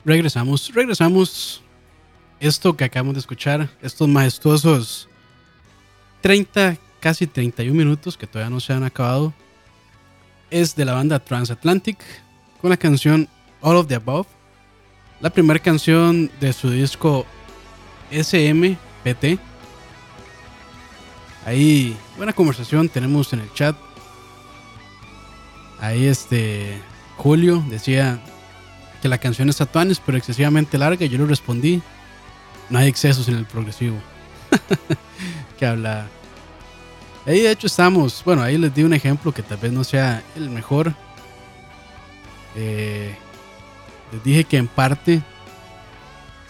Regresamos, 0.09 0.73
regresamos. 0.73 1.61
Esto 2.39 2.75
que 2.75 2.83
acabamos 2.83 3.13
de 3.13 3.19
escuchar, 3.19 3.69
estos 3.79 4.07
majestuosos 4.07 5.07
30, 6.21 6.77
casi 6.99 7.27
31 7.27 7.77
minutos 7.77 8.17
que 8.17 8.25
todavía 8.25 8.49
no 8.49 8.59
se 8.59 8.73
han 8.73 8.83
acabado, 8.83 9.35
es 10.49 10.75
de 10.75 10.83
la 10.83 10.93
banda 10.93 11.19
Transatlantic 11.19 11.99
con 12.59 12.71
la 12.71 12.77
canción 12.77 13.29
All 13.61 13.75
of 13.75 13.85
the 13.85 13.93
Above, 13.93 14.25
la 15.21 15.29
primera 15.29 15.59
canción 15.59 16.31
de 16.39 16.53
su 16.53 16.71
disco 16.71 17.27
SMPT. 18.09 19.39
Ahí, 21.45 21.95
buena 22.17 22.33
conversación 22.33 22.89
tenemos 22.89 23.31
en 23.33 23.41
el 23.41 23.53
chat. 23.53 23.75
Ahí 25.79 26.07
este 26.07 26.81
Julio 27.15 27.63
decía 27.69 28.19
que 29.01 29.09
la 29.09 29.17
canción 29.17 29.49
es 29.49 29.57
Tuanis, 29.57 30.01
pero 30.05 30.17
excesivamente 30.17 30.77
larga. 30.77 31.05
Yo 31.05 31.17
le 31.17 31.25
respondí: 31.25 31.81
No 32.69 32.79
hay 32.79 32.87
excesos 32.87 33.27
en 33.27 33.35
el 33.35 33.45
progresivo. 33.45 33.97
que 35.59 35.65
habla. 35.65 36.07
Ahí 37.25 37.41
de 37.41 37.51
hecho 37.51 37.67
estamos. 37.67 38.21
Bueno, 38.23 38.41
ahí 38.41 38.57
les 38.57 38.73
di 38.73 38.83
un 38.83 38.93
ejemplo 38.93 39.31
que 39.31 39.43
tal 39.43 39.57
vez 39.57 39.71
no 39.71 39.83
sea 39.83 40.23
el 40.35 40.49
mejor. 40.49 40.93
Eh, 42.55 43.15
les 44.11 44.23
dije 44.23 44.43
que 44.43 44.57
en 44.57 44.67
parte 44.67 45.21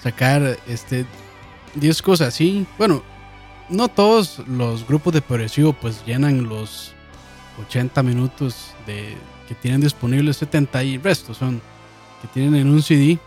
sacar 0.01 0.57
este 0.67 1.05
discos 1.75 2.21
así. 2.21 2.65
Bueno, 2.77 3.03
no 3.69 3.87
todos 3.87 4.39
los 4.47 4.87
grupos 4.87 5.13
de 5.13 5.21
progresivo 5.21 5.73
pues 5.73 6.03
llenan 6.05 6.47
los 6.47 6.93
80 7.67 8.01
minutos 8.03 8.73
de 8.85 9.15
que 9.47 9.55
tienen 9.55 9.81
disponibles 9.81 10.37
70 10.37 10.83
y 10.83 10.97
resto 10.97 11.33
son 11.33 11.61
que 12.21 12.27
tienen 12.27 12.55
en 12.55 12.69
un 12.69 12.81
CD. 12.81 13.19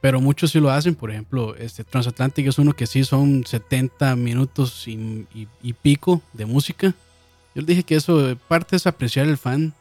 Pero 0.00 0.20
muchos 0.20 0.52
sí 0.52 0.60
lo 0.60 0.70
hacen, 0.70 0.94
por 0.94 1.10
ejemplo, 1.10 1.56
este 1.56 1.82
Transatlantic 1.82 2.46
es 2.46 2.58
uno 2.58 2.74
que 2.74 2.86
sí 2.86 3.02
son 3.02 3.44
70 3.44 4.14
minutos 4.16 4.86
y, 4.86 5.26
pico 5.82 6.22
de 6.32 6.46
música. 6.46 6.94
Yo 7.54 7.62
les 7.62 7.66
dije 7.66 7.82
que 7.82 7.96
eso 7.96 8.30
eh, 8.30 8.36
parte 8.36 8.76
es 8.76 8.86
apreciar 8.86 9.26
el 9.26 9.38
fan. 9.38 9.72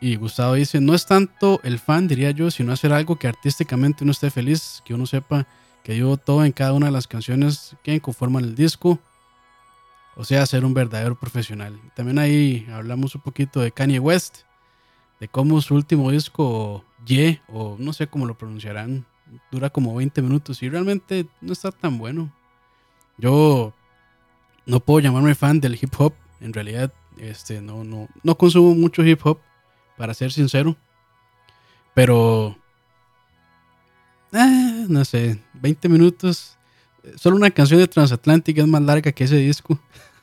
Y 0.00 0.16
Gustavo 0.16 0.54
dice, 0.54 0.80
no 0.80 0.94
es 0.94 1.06
tanto 1.06 1.60
el 1.62 1.78
fan, 1.78 2.08
diría 2.08 2.30
yo, 2.30 2.50
sino 2.50 2.72
hacer 2.72 2.92
algo 2.92 3.16
que 3.16 3.28
artísticamente 3.28 4.02
uno 4.02 4.12
esté 4.12 4.30
feliz, 4.30 4.82
que 4.84 4.94
uno 4.94 5.06
sepa 5.06 5.46
que 5.82 5.94
dio 5.94 6.16
todo 6.16 6.44
en 6.44 6.52
cada 6.52 6.72
una 6.72 6.86
de 6.86 6.92
las 6.92 7.06
canciones 7.06 7.76
que 7.82 8.00
conforman 8.00 8.44
el 8.44 8.54
disco. 8.54 8.98
O 10.14 10.24
sea, 10.24 10.44
ser 10.46 10.64
un 10.64 10.74
verdadero 10.74 11.14
profesional. 11.16 11.78
También 11.94 12.18
ahí 12.18 12.66
hablamos 12.72 13.14
un 13.14 13.22
poquito 13.22 13.60
de 13.60 13.72
Kanye 13.72 13.98
West, 13.98 14.40
de 15.22 15.28
cómo 15.28 15.60
su 15.60 15.76
último 15.76 16.10
disco, 16.10 16.84
Ye, 17.06 17.40
o 17.46 17.76
no 17.78 17.92
sé 17.92 18.08
cómo 18.08 18.26
lo 18.26 18.36
pronunciarán, 18.36 19.06
dura 19.52 19.70
como 19.70 19.94
20 19.94 20.20
minutos 20.20 20.60
y 20.64 20.68
realmente 20.68 21.28
no 21.40 21.52
está 21.52 21.70
tan 21.70 21.96
bueno. 21.96 22.32
Yo 23.18 23.72
no 24.66 24.80
puedo 24.80 24.98
llamarme 24.98 25.36
fan 25.36 25.60
del 25.60 25.78
hip 25.80 25.92
hop, 25.96 26.12
en 26.40 26.52
realidad 26.52 26.92
este, 27.18 27.60
no, 27.60 27.84
no, 27.84 28.08
no 28.24 28.36
consumo 28.36 28.74
mucho 28.74 29.04
hip 29.04 29.20
hop, 29.22 29.38
para 29.96 30.12
ser 30.12 30.32
sincero. 30.32 30.74
Pero, 31.94 32.58
eh, 34.32 34.86
no 34.88 35.04
sé, 35.04 35.40
20 35.54 35.88
minutos. 35.88 36.58
Solo 37.14 37.36
una 37.36 37.52
canción 37.52 37.78
de 37.78 37.86
Transatlantic 37.86 38.58
es 38.58 38.66
más 38.66 38.82
larga 38.82 39.12
que 39.12 39.22
ese 39.22 39.36
disco. 39.36 39.78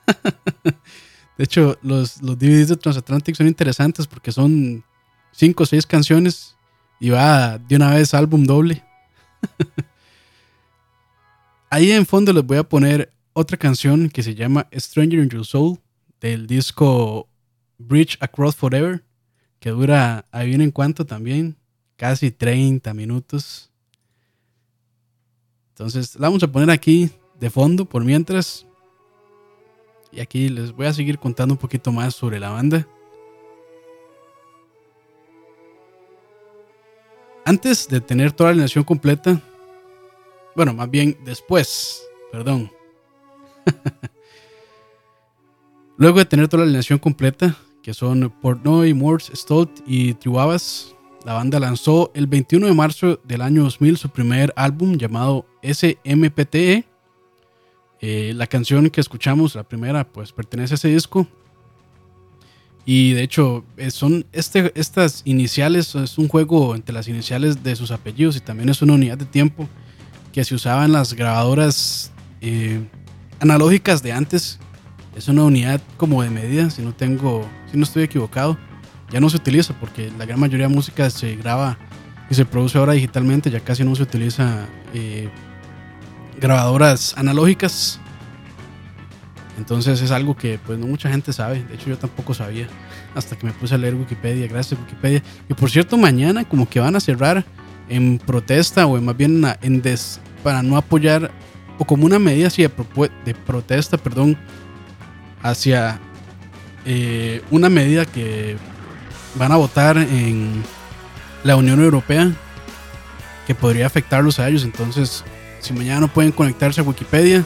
De 1.37 1.45
hecho, 1.45 1.77
los, 1.81 2.21
los 2.21 2.37
DVDs 2.37 2.67
de 2.67 2.75
Transatlantic 2.75 3.33
son 3.37 3.47
interesantes 3.47 4.05
porque 4.05 4.33
son 4.33 4.83
5 5.31 5.63
o 5.63 5.65
6 5.65 5.85
canciones 5.85 6.55
y 6.99 7.09
va 7.09 7.57
de 7.57 7.75
una 7.75 7.93
vez 7.93 8.13
álbum 8.13 8.45
doble. 8.45 8.83
Ahí 11.69 11.91
en 11.91 12.05
fondo 12.05 12.33
les 12.33 12.45
voy 12.45 12.57
a 12.57 12.63
poner 12.63 13.13
otra 13.33 13.57
canción 13.57 14.09
que 14.09 14.23
se 14.23 14.35
llama 14.35 14.67
Stranger 14.73 15.19
in 15.19 15.29
Your 15.29 15.45
Soul 15.45 15.79
del 16.19 16.47
disco 16.47 17.29
Bridge 17.77 18.17
Across 18.19 18.55
Forever 18.55 19.03
que 19.59 19.71
dura, 19.71 20.25
ahí 20.31 20.47
viene 20.47 20.63
en 20.63 20.71
cuanto 20.71 21.05
también, 21.05 21.57
casi 21.97 22.31
30 22.31 22.93
minutos. 22.93 23.69
Entonces 25.71 26.15
la 26.15 26.27
vamos 26.27 26.43
a 26.43 26.51
poner 26.51 26.71
aquí 26.71 27.11
de 27.39 27.49
fondo 27.49 27.85
por 27.85 28.03
mientras. 28.03 28.65
Y 30.11 30.21
aquí 30.21 30.49
les 30.49 30.71
voy 30.71 30.87
a 30.87 30.93
seguir 30.93 31.19
contando 31.19 31.53
un 31.53 31.59
poquito 31.59 31.91
más 31.91 32.15
sobre 32.15 32.39
la 32.39 32.49
banda. 32.49 32.87
Antes 37.49 37.87
de 37.87 37.99
tener 37.99 38.31
toda 38.31 38.49
la 38.49 38.51
alineación 38.51 38.83
completa, 38.83 39.41
bueno, 40.55 40.71
más 40.71 40.87
bien 40.87 41.17
después, 41.25 42.03
perdón. 42.31 42.71
Luego 45.97 46.19
de 46.19 46.25
tener 46.25 46.47
toda 46.47 46.59
la 46.59 46.65
alineación 46.65 46.99
completa, 46.99 47.57
que 47.81 47.95
son 47.95 48.31
Portnoy, 48.39 48.93
Morse, 48.93 49.35
Stolt 49.35 49.79
y 49.87 50.13
Triwabas, 50.13 50.95
la 51.25 51.33
banda 51.33 51.59
lanzó 51.59 52.11
el 52.13 52.27
21 52.27 52.67
de 52.67 52.73
marzo 52.75 53.19
del 53.23 53.41
año 53.41 53.63
2000 53.63 53.97
su 53.97 54.09
primer 54.11 54.53
álbum 54.55 54.95
llamado 54.95 55.47
SMPTE. 55.63 56.85
Eh, 57.99 58.33
la 58.35 58.45
canción 58.45 58.91
que 58.91 59.01
escuchamos, 59.01 59.55
la 59.55 59.63
primera, 59.63 60.07
pues 60.07 60.33
pertenece 60.33 60.73
a 60.73 60.75
ese 60.75 60.89
disco. 60.89 61.25
Y 62.91 63.13
de 63.13 63.21
hecho, 63.21 63.63
eh, 63.77 63.91
son 63.91 64.25
este, 64.31 64.71
estas 64.73 65.21
iniciales, 65.23 65.93
es 65.93 66.17
un 66.17 66.27
juego 66.27 66.73
entre 66.73 66.91
las 66.91 67.07
iniciales 67.07 67.61
de 67.61 67.75
sus 67.75 67.91
apellidos 67.91 68.35
y 68.35 68.39
también 68.39 68.67
es 68.67 68.81
una 68.81 68.93
unidad 68.93 69.15
de 69.15 69.25
tiempo 69.25 69.69
que 70.33 70.43
se 70.43 70.55
usaba 70.55 70.85
en 70.85 70.93
las 70.93 71.13
grabadoras 71.13 72.11
eh, 72.41 72.79
analógicas 73.39 74.01
de 74.01 74.11
antes. 74.11 74.57
Es 75.15 75.27
una 75.27 75.43
unidad 75.43 75.79
como 75.97 76.23
de 76.23 76.31
medida, 76.31 76.71
si 76.71 76.81
no 76.81 76.91
tengo, 76.91 77.47
si 77.69 77.77
no 77.77 77.83
estoy 77.83 78.01
equivocado. 78.01 78.57
Ya 79.11 79.19
no 79.19 79.29
se 79.29 79.37
utiliza 79.37 79.79
porque 79.79 80.11
la 80.17 80.25
gran 80.25 80.39
mayoría 80.39 80.67
de 80.67 80.73
música 80.73 81.11
se 81.11 81.35
graba 81.35 81.77
y 82.27 82.33
se 82.33 82.43
produce 82.43 82.79
ahora 82.79 82.93
digitalmente, 82.93 83.51
ya 83.51 83.59
casi 83.59 83.83
no 83.83 83.95
se 83.95 84.01
utiliza 84.01 84.65
eh, 84.95 85.29
grabadoras 86.41 87.13
analógicas. 87.19 87.99
Entonces 89.59 90.01
es 90.01 90.09
algo 90.11 90.35
que 90.35 90.57
pues 90.65 90.79
no 90.79 90.87
mucha 90.87 91.09
gente 91.09 91.33
sabe. 91.33 91.63
De 91.63 91.75
hecho 91.75 91.89
yo 91.89 91.97
tampoco 91.97 92.33
sabía 92.33 92.67
hasta 93.13 93.37
que 93.37 93.45
me 93.45 93.53
puse 93.53 93.75
a 93.75 93.77
leer 93.77 93.93
Wikipedia. 93.93 94.47
Gracias 94.47 94.79
Wikipedia. 94.79 95.21
Y 95.47 95.53
por 95.53 95.69
cierto 95.69 95.97
mañana 95.97 96.45
como 96.45 96.67
que 96.67 96.79
van 96.79 96.95
a 96.95 96.99
cerrar 96.99 97.45
en 97.89 98.17
protesta 98.17 98.87
o 98.87 98.99
más 99.01 99.17
bien 99.17 99.43
en, 99.61 99.81
des, 99.81 100.19
para 100.43 100.63
no 100.63 100.77
apoyar 100.77 101.29
o 101.77 101.85
como 101.85 102.05
una 102.05 102.19
medida 102.19 102.49
de 102.49 103.33
protesta, 103.33 103.97
perdón, 103.97 104.37
hacia 105.41 105.99
eh, 106.85 107.41
una 107.51 107.69
medida 107.69 108.05
que 108.05 108.57
van 109.35 109.51
a 109.51 109.57
votar 109.57 109.97
en 109.97 110.63
la 111.43 111.55
Unión 111.55 111.81
Europea 111.81 112.31
que 113.45 113.55
podría 113.55 113.85
afectarlos 113.85 114.39
a 114.39 114.47
ellos. 114.47 114.63
Entonces, 114.63 115.23
si 115.59 115.73
mañana 115.73 116.01
no 116.01 116.07
pueden 116.07 116.31
conectarse 116.31 116.81
a 116.81 116.83
Wikipedia, 116.83 117.45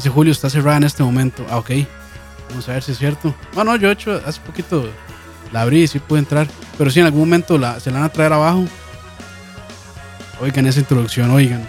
dice 0.00 0.08
Julio 0.08 0.32
está 0.32 0.48
cerrada 0.48 0.78
en 0.78 0.84
este 0.84 1.02
momento. 1.02 1.44
Ah, 1.50 1.58
ok. 1.58 1.70
Vamos 2.48 2.66
a 2.70 2.72
ver 2.72 2.82
si 2.82 2.92
es 2.92 2.98
cierto. 2.98 3.34
No, 3.54 3.64
no, 3.64 3.76
yo 3.76 3.90
he 3.90 3.92
hecho 3.92 4.18
hace 4.24 4.40
poquito 4.40 4.88
la 5.52 5.60
abrí 5.60 5.82
y 5.82 5.88
sí 5.88 5.98
pude 5.98 6.20
entrar. 6.20 6.48
Pero 6.78 6.90
si 6.90 7.00
en 7.00 7.06
algún 7.06 7.20
momento 7.20 7.58
la, 7.58 7.78
se 7.80 7.90
la 7.90 7.98
van 7.98 8.06
a 8.06 8.08
traer 8.08 8.32
abajo. 8.32 8.64
Oigan 10.40 10.66
esa 10.66 10.80
introducción, 10.80 11.30
oigan. 11.30 11.68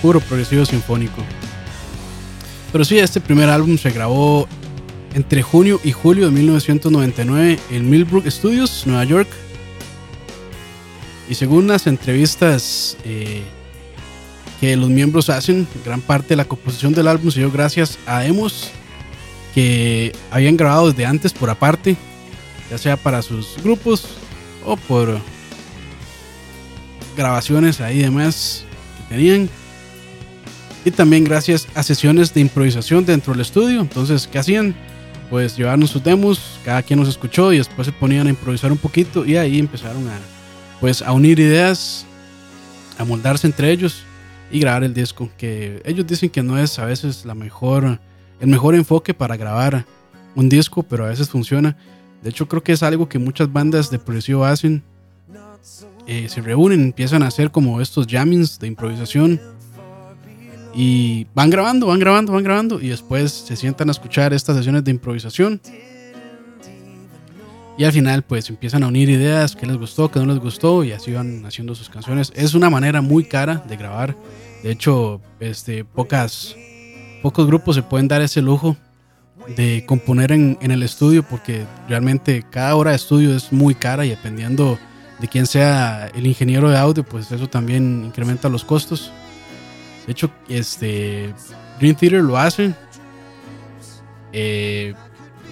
Puro 0.00 0.20
progresivo 0.20 0.64
sinfónico. 0.64 1.22
Pero 2.72 2.84
sí, 2.86 2.98
este 2.98 3.20
primer 3.20 3.50
álbum 3.50 3.76
se 3.76 3.90
grabó 3.90 4.48
entre 5.18 5.42
junio 5.42 5.80
y 5.82 5.90
julio 5.90 6.26
de 6.26 6.30
1999 6.30 7.58
en 7.72 7.90
Millbrook 7.90 8.30
Studios, 8.30 8.84
Nueva 8.86 9.02
York. 9.02 9.28
Y 11.28 11.34
según 11.34 11.66
las 11.66 11.88
entrevistas 11.88 12.96
eh, 13.04 13.42
que 14.60 14.76
los 14.76 14.88
miembros 14.88 15.28
hacen, 15.28 15.66
gran 15.84 16.00
parte 16.00 16.28
de 16.28 16.36
la 16.36 16.44
composición 16.44 16.94
del 16.94 17.08
álbum 17.08 17.32
se 17.32 17.40
dio 17.40 17.50
gracias 17.50 17.98
a 18.06 18.20
demos 18.20 18.70
que 19.56 20.12
habían 20.30 20.56
grabado 20.56 20.92
desde 20.92 21.04
antes 21.04 21.32
por 21.32 21.50
aparte, 21.50 21.96
ya 22.70 22.78
sea 22.78 22.96
para 22.96 23.20
sus 23.20 23.56
grupos 23.60 24.04
o 24.64 24.76
por 24.76 25.20
grabaciones 27.16 27.80
ahí 27.80 27.98
demás 27.98 28.64
que 28.96 29.16
tenían. 29.16 29.50
Y 30.84 30.92
también 30.92 31.24
gracias 31.24 31.66
a 31.74 31.82
sesiones 31.82 32.32
de 32.32 32.40
improvisación 32.40 33.04
dentro 33.04 33.32
del 33.32 33.42
estudio. 33.42 33.80
Entonces, 33.80 34.28
¿qué 34.28 34.38
hacían? 34.38 34.76
Pues 35.30 35.56
llevarnos 35.56 35.90
sus 35.90 36.02
demos, 36.02 36.58
cada 36.64 36.82
quien 36.82 36.98
los 36.98 37.08
escuchó 37.08 37.52
y 37.52 37.58
después 37.58 37.86
se 37.86 37.92
ponían 37.92 38.26
a 38.26 38.30
improvisar 38.30 38.72
un 38.72 38.78
poquito 38.78 39.26
y 39.26 39.36
ahí 39.36 39.58
empezaron 39.58 40.08
a, 40.08 40.18
pues, 40.80 41.02
a 41.02 41.12
unir 41.12 41.38
ideas, 41.38 42.06
amoldarse 42.96 43.46
entre 43.46 43.70
ellos 43.70 44.04
y 44.50 44.60
grabar 44.60 44.84
el 44.84 44.94
disco. 44.94 45.28
Que 45.36 45.82
ellos 45.84 46.06
dicen 46.06 46.30
que 46.30 46.42
no 46.42 46.58
es 46.58 46.78
a 46.78 46.86
veces 46.86 47.24
la 47.26 47.34
mejor, 47.34 48.00
el 48.40 48.48
mejor 48.48 48.74
enfoque 48.74 49.12
para 49.12 49.36
grabar 49.36 49.84
un 50.34 50.48
disco, 50.48 50.82
pero 50.82 51.04
a 51.04 51.08
veces 51.08 51.28
funciona. 51.28 51.76
De 52.22 52.30
hecho, 52.30 52.48
creo 52.48 52.62
que 52.62 52.72
es 52.72 52.82
algo 52.82 53.08
que 53.08 53.18
muchas 53.18 53.52
bandas 53.52 53.90
de 53.90 53.98
progresivo 53.98 54.44
hacen. 54.44 54.82
Eh, 56.06 56.28
se 56.30 56.40
reúnen, 56.40 56.80
empiezan 56.80 57.22
a 57.22 57.26
hacer 57.26 57.50
como 57.50 57.80
estos 57.82 58.06
jammings 58.06 58.58
de 58.58 58.66
improvisación. 58.66 59.40
Y 60.74 61.26
van 61.34 61.50
grabando, 61.50 61.86
van 61.86 61.98
grabando, 61.98 62.32
van 62.32 62.44
grabando. 62.44 62.80
Y 62.80 62.88
después 62.88 63.32
se 63.32 63.56
sientan 63.56 63.88
a 63.88 63.92
escuchar 63.92 64.32
estas 64.32 64.56
sesiones 64.56 64.84
de 64.84 64.90
improvisación. 64.90 65.60
Y 67.78 67.84
al 67.84 67.92
final, 67.92 68.22
pues 68.22 68.50
empiezan 68.50 68.82
a 68.82 68.88
unir 68.88 69.08
ideas, 69.08 69.54
qué 69.54 69.64
les 69.64 69.76
gustó, 69.76 70.10
qué 70.10 70.18
no 70.18 70.26
les 70.26 70.40
gustó, 70.40 70.82
y 70.82 70.90
así 70.90 71.12
van 71.12 71.46
haciendo 71.46 71.76
sus 71.76 71.88
canciones. 71.88 72.32
Es 72.34 72.54
una 72.54 72.70
manera 72.70 73.00
muy 73.00 73.24
cara 73.24 73.62
de 73.68 73.76
grabar. 73.76 74.16
De 74.64 74.72
hecho, 74.72 75.20
este, 75.38 75.84
pocas, 75.84 76.56
pocos 77.22 77.46
grupos 77.46 77.76
se 77.76 77.82
pueden 77.84 78.08
dar 78.08 78.20
ese 78.20 78.42
lujo 78.42 78.76
de 79.56 79.84
componer 79.86 80.32
en, 80.32 80.58
en 80.60 80.72
el 80.72 80.82
estudio, 80.82 81.22
porque 81.22 81.66
realmente 81.88 82.44
cada 82.50 82.74
hora 82.74 82.90
de 82.90 82.96
estudio 82.96 83.34
es 83.36 83.52
muy 83.52 83.76
cara 83.76 84.04
y 84.04 84.10
dependiendo 84.10 84.76
de 85.20 85.28
quién 85.28 85.46
sea 85.46 86.10
el 86.14 86.26
ingeniero 86.26 86.70
de 86.70 86.78
audio, 86.78 87.04
pues 87.04 87.30
eso 87.30 87.48
también 87.48 88.04
incrementa 88.06 88.48
los 88.48 88.64
costos. 88.64 89.12
De 90.08 90.12
hecho, 90.12 90.30
este 90.48 91.34
Dream 91.78 91.94
Theater 91.94 92.22
lo 92.22 92.38
hace. 92.38 92.74
Eh, 94.32 94.94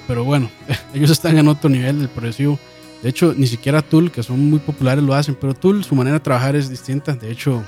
pero 0.09 0.25
bueno, 0.25 0.51
ellos 0.95 1.11
están 1.11 1.37
en 1.37 1.47
otro 1.47 1.69
nivel 1.69 1.99
del 1.99 2.09
progresivo. 2.09 2.59
De 3.03 3.11
hecho, 3.11 3.35
ni 3.37 3.47
siquiera 3.47 3.83
Tool, 3.83 4.11
que 4.11 4.23
son 4.23 4.49
muy 4.49 4.59
populares, 4.59 5.05
lo 5.05 5.12
hacen. 5.12 5.37
Pero 5.38 5.53
Tool, 5.53 5.85
su 5.85 5.95
manera 5.95 6.14
de 6.14 6.21
trabajar 6.21 6.57
es 6.57 6.71
distinta. 6.71 7.12
De 7.12 7.31
hecho, 7.31 7.62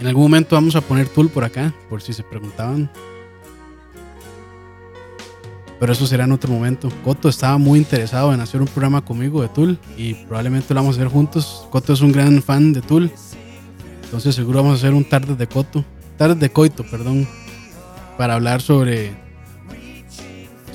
en 0.00 0.06
algún 0.08 0.24
momento 0.24 0.56
vamos 0.56 0.74
a 0.74 0.80
poner 0.80 1.06
Tool 1.06 1.28
por 1.28 1.44
acá, 1.44 1.72
por 1.88 2.02
si 2.02 2.12
se 2.12 2.24
preguntaban. 2.24 2.90
Pero 5.78 5.92
eso 5.92 6.08
será 6.08 6.24
en 6.24 6.32
otro 6.32 6.52
momento. 6.52 6.88
Coto 7.04 7.28
estaba 7.28 7.56
muy 7.56 7.78
interesado 7.78 8.34
en 8.34 8.40
hacer 8.40 8.60
un 8.60 8.66
programa 8.66 9.04
conmigo 9.04 9.42
de 9.42 9.48
Tool 9.48 9.78
y 9.96 10.14
probablemente 10.14 10.74
lo 10.74 10.80
vamos 10.80 10.96
a 10.96 10.98
hacer 10.98 11.12
juntos. 11.12 11.68
Coto 11.70 11.92
es 11.92 12.00
un 12.00 12.10
gran 12.10 12.42
fan 12.42 12.72
de 12.72 12.82
Tool. 12.82 13.12
Entonces 14.12 14.34
seguro 14.34 14.62
vamos 14.62 14.74
a 14.74 14.76
hacer 14.76 14.92
un 14.92 15.08
tarde 15.08 15.34
de 15.36 15.46
Coto. 15.46 15.86
Tarde 16.18 16.34
de 16.34 16.50
Coito, 16.50 16.84
perdón. 16.84 17.26
Para 18.18 18.34
hablar 18.34 18.60
sobre 18.60 19.14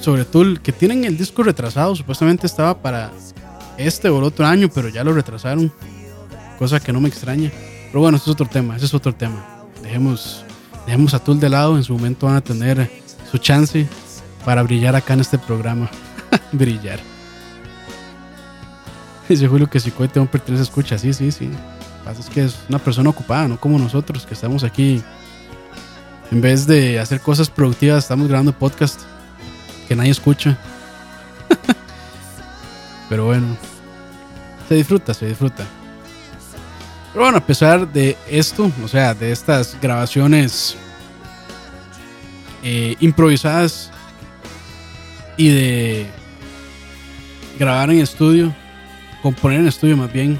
sobre 0.02 0.26
Tool, 0.26 0.60
que 0.60 0.72
tienen 0.72 1.06
el 1.06 1.20
disco 1.20 1.44
retrasado. 1.44 1.96
Supuestamente 1.96 2.48
estaba 2.48 2.82
para 2.82 3.12
este 3.78 4.10
o 4.10 4.18
el 4.18 4.24
otro 4.24 4.44
año, 4.48 4.70
pero 4.74 4.90
ya 4.90 5.04
lo 5.04 5.14
retrasaron. 5.14 5.72
Cosa 6.58 6.80
que 6.80 6.92
no 6.92 7.00
me 7.00 7.10
extraña. 7.10 7.52
Pero 7.90 8.00
bueno, 8.00 8.18
ese 8.18 8.24
es 8.24 8.32
otro 8.32 8.48
tema, 8.48 8.76
ese 8.76 8.88
es 8.88 8.94
otro 8.96 9.14
tema. 9.14 9.46
Dejemos, 9.84 10.44
dejemos 10.88 11.14
a 11.14 11.20
Tool 11.20 11.40
de 11.40 11.50
lado. 11.50 11.78
En 11.78 11.84
su 11.84 11.94
momento 11.94 12.26
van 12.26 12.38
a 12.38 12.42
tener 12.42 12.90
su 13.30 13.38
chance 13.38 13.86
para 14.46 14.64
brillar 14.64 14.96
acá 14.96 15.14
en 15.14 15.20
este 15.20 15.38
programa. 15.38 15.92
brillar. 16.54 17.00
Dice 19.30 19.48
Julio 19.48 19.70
que 19.70 19.80
si 19.80 19.92
Cohete 19.92 20.18
Bumper 20.20 20.42
3 20.42 20.60
escucha. 20.60 20.98
Sí, 20.98 21.14
sí, 21.14 21.32
sí. 21.32 21.52
Pasa 22.08 22.22
es 22.22 22.30
que 22.30 22.46
es 22.46 22.58
una 22.70 22.80
persona 22.80 23.10
ocupada, 23.10 23.50
no 23.50 23.60
como 23.60 23.78
nosotros 23.78 24.26
que 24.26 24.34
estamos 24.34 24.64
aquí. 24.64 25.04
En 26.32 26.40
vez 26.40 26.66
de 26.66 27.02
hacer 27.02 27.20
cosas 27.20 27.50
productivas, 27.50 28.06
estamos 28.06 28.30
grabando 28.30 28.54
podcast 28.54 29.02
que 29.90 29.94
nadie 29.94 30.12
escucha. 30.12 30.58
Pero 33.10 33.26
bueno, 33.26 33.58
se 34.70 34.76
disfruta, 34.76 35.14
se 35.14 35.26
disfruta. 35.26 35.66
Pero 37.12 37.26
bueno, 37.26 37.40
a 37.40 37.46
pesar 37.46 37.86
de 37.92 38.16
esto, 38.30 38.72
o 38.82 38.88
sea, 38.88 39.14
de 39.14 39.34
estas 39.34 39.78
grabaciones 39.82 40.78
eh, 42.64 42.96
improvisadas 43.02 43.92
y 45.36 45.50
de 45.50 46.06
grabar 47.60 47.90
en 47.90 48.00
estudio, 48.00 48.56
componer 49.22 49.60
en 49.60 49.68
estudio 49.68 49.98
más 49.98 50.14
bien. 50.14 50.40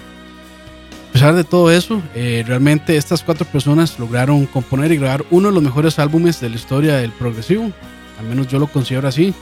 A 1.10 1.14
pesar 1.14 1.36
de 1.36 1.44
todo 1.44 1.72
eso, 1.72 2.02
eh, 2.14 2.44
realmente 2.46 2.96
estas 2.96 3.24
cuatro 3.24 3.46
personas 3.46 3.98
lograron 3.98 4.46
componer 4.46 4.92
y 4.92 4.98
grabar 4.98 5.26
uno 5.32 5.48
de 5.48 5.54
los 5.54 5.64
mejores 5.64 5.98
álbumes 6.00 6.40
de 6.40 6.50
la 6.50 6.56
historia 6.56 6.98
del 6.98 7.12
progresivo, 7.12 7.72
al 8.20 8.26
menos 8.26 8.48
yo 8.48 8.60
lo 8.60 8.68
considero 8.68 9.08
así, 9.08 9.34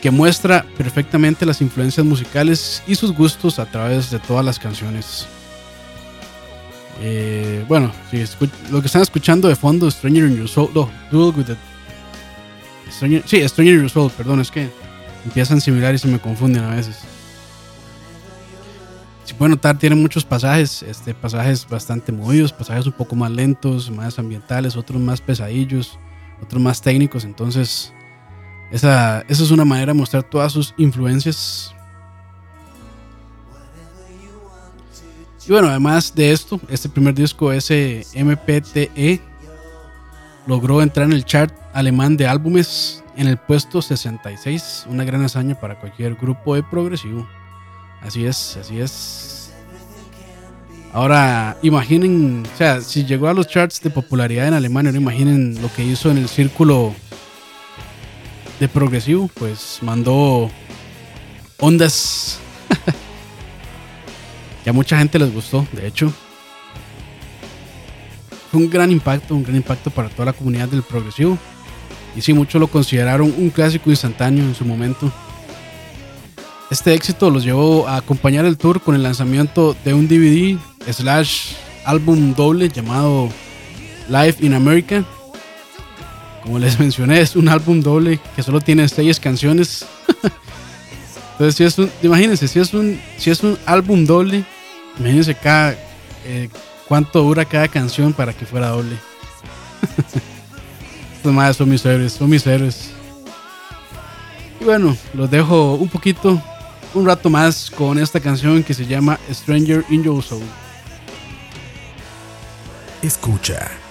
que 0.00 0.10
muestra 0.10 0.64
perfectamente 0.78 1.44
las 1.46 1.60
influencias 1.60 2.06
musicales 2.06 2.82
y 2.86 2.94
sus 2.94 3.12
gustos 3.12 3.58
a 3.58 3.66
través 3.66 4.10
de 4.10 4.18
todas 4.18 4.44
las 4.44 4.58
canciones. 4.58 5.26
Eh, 7.00 7.64
bueno, 7.68 7.92
si 8.10 8.24
lo 8.70 8.80
que 8.80 8.86
están 8.86 9.02
escuchando 9.02 9.48
de 9.48 9.56
fondo, 9.56 9.90
Stranger 9.90 10.24
in 10.24 10.36
Your 10.36 10.48
Soul, 10.48 10.70
no, 10.74 10.90
Duel 11.10 11.34
with 11.36 11.46
the 11.46 11.56
sí, 13.26 13.48
Stranger 13.48 13.74
in 13.74 13.80
Your 13.82 13.90
Soul, 13.90 14.10
perdón, 14.10 14.40
es 14.40 14.50
que 14.50 14.68
empiezan 15.24 15.60
similar 15.60 15.94
y 15.94 15.98
se 15.98 16.08
me 16.08 16.18
confunden 16.18 16.64
a 16.64 16.74
veces. 16.74 16.98
Si 19.32 19.38
pueden 19.38 19.52
notar, 19.52 19.78
tiene 19.78 19.96
muchos 19.96 20.26
pasajes, 20.26 20.82
este, 20.82 21.14
pasajes 21.14 21.66
bastante 21.66 22.12
movidos, 22.12 22.52
pasajes 22.52 22.84
un 22.84 22.92
poco 22.92 23.16
más 23.16 23.30
lentos, 23.30 23.90
más 23.90 24.18
ambientales, 24.18 24.76
otros 24.76 25.00
más 25.00 25.22
pesadillos, 25.22 25.98
otros 26.42 26.60
más 26.60 26.82
técnicos. 26.82 27.24
Entonces, 27.24 27.94
esa, 28.70 29.22
esa 29.22 29.42
es 29.42 29.50
una 29.50 29.64
manera 29.64 29.94
de 29.94 29.98
mostrar 29.98 30.22
todas 30.22 30.52
sus 30.52 30.74
influencias. 30.76 31.74
Y 35.48 35.50
bueno, 35.50 35.68
además 35.68 36.14
de 36.14 36.30
esto, 36.30 36.60
este 36.68 36.90
primer 36.90 37.14
disco, 37.14 37.50
ese 37.52 38.04
MPTE, 38.14 39.22
logró 40.46 40.82
entrar 40.82 41.06
en 41.06 41.14
el 41.14 41.24
chart 41.24 41.54
alemán 41.72 42.18
de 42.18 42.26
álbumes 42.26 43.02
en 43.16 43.28
el 43.28 43.38
puesto 43.38 43.80
66, 43.80 44.88
una 44.90 45.04
gran 45.04 45.24
hazaña 45.24 45.58
para 45.58 45.80
cualquier 45.80 46.16
grupo 46.16 46.54
de 46.54 46.62
progresivo. 46.62 47.26
Así 48.04 48.26
es, 48.26 48.56
así 48.60 48.80
es. 48.80 49.52
Ahora, 50.92 51.56
imaginen, 51.62 52.42
o 52.52 52.58
sea, 52.58 52.80
si 52.82 53.04
llegó 53.04 53.28
a 53.28 53.34
los 53.34 53.46
charts 53.46 53.80
de 53.80 53.88
popularidad 53.88 54.48
en 54.48 54.54
Alemania, 54.54 54.90
ahora 54.90 55.00
imaginen 55.00 55.60
lo 55.62 55.72
que 55.72 55.82
hizo 55.82 56.10
en 56.10 56.18
el 56.18 56.28
círculo 56.28 56.94
de 58.60 58.68
progresivo, 58.68 59.30
pues 59.34 59.78
mandó 59.80 60.50
ondas 61.58 62.38
que 64.64 64.70
a 64.70 64.72
mucha 64.72 64.98
gente 64.98 65.18
les 65.18 65.32
gustó, 65.32 65.66
de 65.72 65.86
hecho. 65.86 66.12
Fue 68.50 68.60
un 68.60 68.68
gran 68.68 68.90
impacto, 68.90 69.34
un 69.34 69.44
gran 69.44 69.56
impacto 69.56 69.90
para 69.90 70.10
toda 70.10 70.26
la 70.26 70.32
comunidad 70.34 70.68
del 70.68 70.82
progresivo. 70.82 71.38
Y 72.14 72.20
sí, 72.20 72.34
muchos 72.34 72.60
lo 72.60 72.66
consideraron 72.66 73.32
un 73.38 73.48
clásico 73.48 73.88
instantáneo 73.88 74.44
en 74.44 74.54
su 74.54 74.66
momento. 74.66 75.10
Este 76.72 76.94
éxito 76.94 77.28
los 77.28 77.44
llevó 77.44 77.86
a 77.86 77.98
acompañar 77.98 78.46
el 78.46 78.56
tour 78.56 78.80
con 78.80 78.94
el 78.94 79.02
lanzamiento 79.02 79.76
de 79.84 79.92
un 79.92 80.08
DVD 80.08 80.58
slash 80.90 81.52
álbum 81.84 82.32
doble 82.34 82.70
llamado 82.70 83.28
Live 84.08 84.36
in 84.40 84.54
America. 84.54 85.04
Como 86.42 86.58
les 86.58 86.78
mencioné, 86.80 87.20
es 87.20 87.36
un 87.36 87.50
álbum 87.50 87.82
doble 87.82 88.18
que 88.34 88.42
solo 88.42 88.58
tiene 88.58 88.88
seis 88.88 89.20
canciones. 89.20 89.84
Entonces, 91.32 91.56
si 91.56 91.64
es 91.64 91.78
un, 91.78 91.90
imagínense, 92.02 92.48
si 92.48 92.58
es 92.58 92.72
un, 92.72 92.98
si 93.18 93.28
es 93.28 93.42
un 93.42 93.58
álbum 93.66 94.06
doble, 94.06 94.42
imagínense 94.98 95.34
cada, 95.34 95.76
eh, 96.24 96.48
cuánto 96.88 97.20
dura 97.20 97.44
cada 97.44 97.68
canción 97.68 98.14
para 98.14 98.32
que 98.32 98.46
fuera 98.46 98.68
doble. 98.68 98.96
Son 101.22 101.68
mis 101.68 101.84
héroes, 101.84 102.14
son 102.14 102.30
mis 102.30 102.46
héroes. 102.46 102.92
Y 104.58 104.64
bueno, 104.64 104.96
los 105.14 105.30
dejo 105.30 105.74
un 105.74 105.88
poquito, 105.88 106.42
un 106.94 107.06
rato 107.06 107.30
más 107.30 107.70
con 107.70 107.98
esta 107.98 108.20
canción 108.20 108.62
que 108.62 108.74
se 108.74 108.86
llama 108.86 109.18
Stranger 109.30 109.84
in 109.88 110.02
Your 110.02 110.22
Soul. 110.22 110.42
Escucha. 113.02 113.81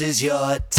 Is 0.00 0.22
your 0.22 0.58
time. 0.70 0.77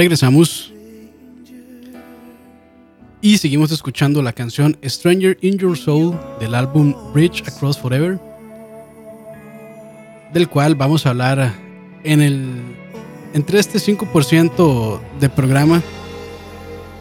Regresamos. 0.00 0.72
Y 3.20 3.36
seguimos 3.36 3.70
escuchando 3.70 4.22
la 4.22 4.32
canción 4.32 4.78
Stranger 4.82 5.36
in 5.42 5.58
Your 5.58 5.76
Soul 5.76 6.18
del 6.40 6.54
álbum 6.54 6.94
Bridge 7.12 7.42
Across 7.46 7.76
Forever. 7.76 8.18
Del 10.32 10.48
cual 10.48 10.74
vamos 10.74 11.04
a 11.04 11.10
hablar 11.10 11.52
en 12.02 12.22
el. 12.22 12.50
Entre 13.34 13.58
este 13.58 13.78
5% 13.78 15.00
de 15.20 15.28
programa. 15.28 15.82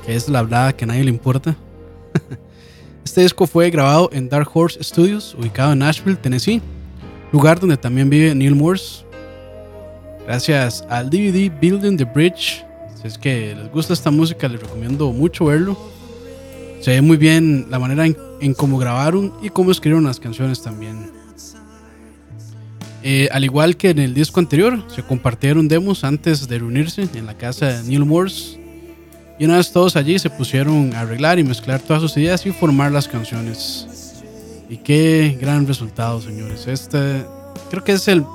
Que 0.06 0.18
es 0.18 0.28
la 0.28 0.39
hablada 0.39 0.76
que 0.76 0.84
a 0.84 0.88
nadie 0.88 1.06
le 1.06 1.12
importa. 1.12 1.56
Este 3.06 3.22
disco 3.22 3.47
fue 3.47 3.70
grabado 3.70 4.10
en 4.12 4.28
Dark 4.28 4.50
Horse 4.54 4.84
Studios, 4.84 5.36
ubicado 5.39 5.72
en 5.72 5.80
Nashville, 5.80 6.18
Tennessee, 6.18 6.62
lugar 7.32 7.62
donde 7.62 7.78
también 7.78 8.10
vive 8.10 8.36
Neil 8.36 8.56
Morse. 8.56 9.06
Gracias 10.26 10.84
al 10.89 11.10
DVD 11.10 11.50
Building 11.62 11.95
the 11.95 12.04
Bridge. 12.04 12.66
Si 13.02 13.08
es 13.08 13.18
que 13.18 13.56
les 13.56 13.72
gusta 13.72 13.93
esta 13.93 14.12
música, 14.12 14.47
les 14.47 14.62
recomiendo 14.62 15.12
mucho 15.12 15.45
verlo. 15.45 15.78
Se 16.82 16.91
ve 16.91 17.02
muy 17.02 17.18
bien 17.18 17.68
la 17.70 17.80
manera 17.80 18.06
en, 18.06 18.18
en 18.41 18.54
cómo 18.54 18.78
grabaron 18.78 19.34
y 19.41 19.50
cómo 19.50 19.72
escribieron 19.72 20.06
las 20.06 20.20
canciones 20.20 20.62
también. 20.62 21.12
Eh, 23.02 23.30
al 23.32 23.45
igual 23.45 23.78
que 23.78 23.91
en 23.91 24.00
el 24.00 24.14
disco 24.14 24.39
anterior, 24.39 24.84
se 24.93 25.04
compartieron 25.04 25.68
demos 25.70 26.04
antes 26.04 26.47
de 26.47 26.60
reunirse 26.60 27.08
en 27.14 27.26
la 27.26 27.38
casa 27.38 27.68
de 27.68 27.84
Neil 27.84 28.04
Morse. 28.06 28.60
Y 29.39 29.45
una 29.45 29.56
vez 29.56 29.72
todos 29.72 29.95
allí 29.95 30.20
se 30.20 30.30
pusieron 30.30 30.93
a 30.93 31.02
arreglar 31.02 31.39
y 31.39 31.45
mezclar 31.45 31.80
todas 31.80 32.02
sus 32.02 32.18
ideas 32.18 32.45
y 32.45 32.52
formar 32.52 32.91
las 32.91 33.08
canciones. 33.08 33.88
Y 34.70 34.78
qué 34.78 35.38
gran 35.39 35.66
resultado, 35.66 36.22
señores. 36.22 36.68
Este 36.68 37.26
creo 37.70 37.84
que 37.84 37.93
es 37.93 38.08
el 38.10 38.26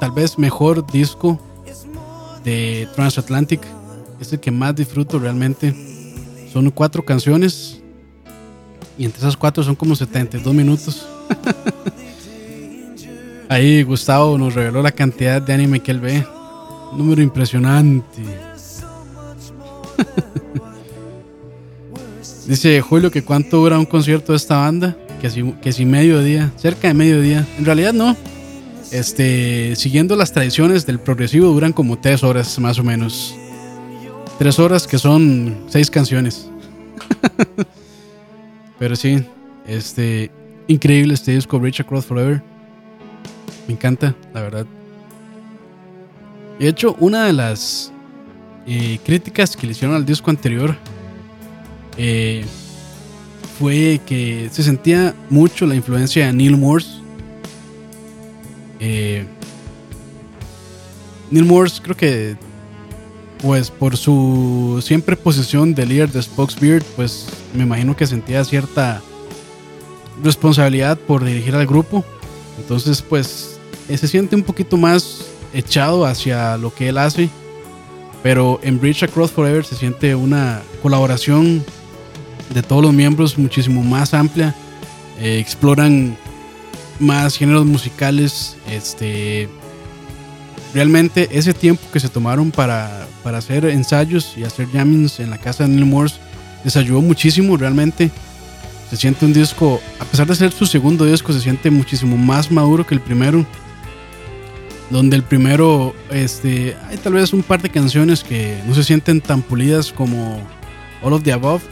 tal 0.00 0.12
vez 0.12 0.38
mejor 0.38 0.90
disco 0.90 1.38
de 2.42 2.88
Transatlantic. 2.94 3.60
Es 4.20 4.32
el 4.32 4.40
que 4.40 4.50
más 4.50 4.74
disfruto 4.74 5.18
realmente. 5.18 5.74
Son 6.52 6.70
cuatro 6.70 7.04
canciones. 7.04 7.80
Y 8.96 9.04
entre 9.04 9.18
esas 9.18 9.36
cuatro 9.36 9.62
son 9.62 9.74
como 9.74 9.96
72 9.96 10.54
minutos. 10.54 11.06
Ahí 13.48 13.82
Gustavo 13.82 14.38
nos 14.38 14.54
reveló 14.54 14.82
la 14.82 14.92
cantidad 14.92 15.42
de 15.42 15.52
anime 15.52 15.80
que 15.80 15.90
él 15.90 16.00
ve. 16.00 16.24
Número 16.96 17.22
impresionante. 17.22 18.06
Dice 22.46 22.80
Julio 22.80 23.10
que 23.10 23.22
cuánto 23.22 23.58
dura 23.58 23.78
un 23.78 23.86
concierto 23.86 24.32
de 24.32 24.36
esta 24.36 24.58
banda. 24.58 24.96
Que 25.20 25.30
si, 25.30 25.42
que 25.62 25.72
si 25.72 25.84
medio 25.84 26.22
día, 26.22 26.52
cerca 26.56 26.88
de 26.88 26.94
medio 26.94 27.20
día. 27.20 27.46
En 27.58 27.64
realidad 27.64 27.92
no. 27.92 28.16
Este, 28.90 29.74
siguiendo 29.76 30.14
las 30.14 30.32
tradiciones 30.32 30.86
del 30.86 31.00
progresivo, 31.00 31.48
duran 31.48 31.72
como 31.72 31.98
tres 31.98 32.22
horas 32.22 32.58
más 32.60 32.78
o 32.78 32.84
menos. 32.84 33.34
Tres 34.38 34.58
horas 34.58 34.86
que 34.86 34.98
son 34.98 35.64
seis 35.68 35.90
canciones. 35.90 36.50
Pero 38.78 38.96
sí, 38.96 39.24
este, 39.66 40.30
increíble 40.66 41.14
este 41.14 41.32
disco, 41.32 41.58
Reach 41.58 41.80
Across 41.80 42.06
Forever. 42.06 42.42
Me 43.68 43.74
encanta, 43.74 44.14
la 44.32 44.42
verdad. 44.42 44.66
De 46.58 46.68
hecho, 46.68 46.96
una 46.98 47.26
de 47.26 47.32
las 47.32 47.92
eh, 48.66 48.98
críticas 49.04 49.56
que 49.56 49.66
le 49.66 49.72
hicieron 49.72 49.96
al 49.96 50.04
disco 50.04 50.30
anterior 50.30 50.76
eh, 51.96 52.44
fue 53.58 54.00
que 54.04 54.48
se 54.50 54.62
sentía 54.62 55.14
mucho 55.30 55.66
la 55.66 55.74
influencia 55.74 56.26
de 56.26 56.32
Neil 56.32 56.56
Morse. 56.56 56.88
Eh, 58.80 59.24
Neil 61.30 61.44
Morse 61.44 61.80
creo 61.80 61.96
que 61.96 62.36
pues 63.44 63.70
por 63.70 63.98
su 63.98 64.82
siempre 64.82 65.16
posición 65.16 65.74
de 65.74 65.84
líder 65.84 66.10
de 66.10 66.22
Spokesbeard, 66.22 66.82
pues 66.96 67.26
me 67.52 67.64
imagino 67.64 67.94
que 67.94 68.06
sentía 68.06 68.42
cierta 68.42 69.02
responsabilidad 70.22 70.96
por 70.96 71.22
dirigir 71.22 71.54
al 71.54 71.66
grupo. 71.66 72.02
Entonces, 72.58 73.02
pues 73.02 73.58
eh, 73.90 73.98
se 73.98 74.08
siente 74.08 74.34
un 74.34 74.44
poquito 74.44 74.78
más 74.78 75.26
echado 75.52 76.06
hacia 76.06 76.56
lo 76.56 76.74
que 76.74 76.88
él 76.88 76.96
hace. 76.96 77.28
Pero 78.22 78.60
en 78.62 78.80
Bridge 78.80 79.02
Across 79.02 79.32
Forever 79.32 79.66
se 79.66 79.76
siente 79.76 80.14
una 80.14 80.62
colaboración 80.82 81.62
de 82.54 82.62
todos 82.62 82.82
los 82.82 82.94
miembros 82.94 83.36
muchísimo 83.36 83.82
más 83.82 84.14
amplia. 84.14 84.54
Eh, 85.20 85.38
exploran 85.38 86.16
más 86.98 87.36
géneros 87.36 87.66
musicales. 87.66 88.56
Este, 88.70 89.50
realmente 90.74 91.28
ese 91.30 91.54
tiempo 91.54 91.82
que 91.92 92.00
se 92.00 92.08
tomaron 92.08 92.50
para, 92.50 93.06
para 93.22 93.38
hacer 93.38 93.64
ensayos 93.66 94.34
y 94.36 94.42
hacer 94.42 94.66
jammings 94.70 95.20
en 95.20 95.30
la 95.30 95.38
casa 95.38 95.64
de 95.64 95.70
Neil 95.70 95.86
Morse 95.86 96.16
les 96.64 96.76
ayudó 96.76 97.00
muchísimo. 97.00 97.56
Realmente 97.56 98.10
se 98.90 98.96
siente 98.96 99.24
un 99.24 99.32
disco, 99.32 99.80
a 100.00 100.04
pesar 100.04 100.26
de 100.26 100.34
ser 100.34 100.52
su 100.52 100.66
segundo 100.66 101.06
disco, 101.06 101.32
se 101.32 101.40
siente 101.40 101.70
muchísimo 101.70 102.16
más 102.16 102.50
maduro 102.50 102.86
que 102.86 102.94
el 102.94 103.00
primero. 103.00 103.46
Donde 104.90 105.16
el 105.16 105.22
primero, 105.22 105.94
este, 106.10 106.76
hay 106.88 106.98
tal 106.98 107.14
vez 107.14 107.32
un 107.32 107.42
par 107.42 107.62
de 107.62 107.70
canciones 107.70 108.22
que 108.22 108.60
no 108.66 108.74
se 108.74 108.84
sienten 108.84 109.20
tan 109.20 109.42
pulidas 109.42 109.92
como 109.92 110.40
All 111.02 111.12
of 111.12 111.22
the 111.22 111.32
Above. 111.32 111.62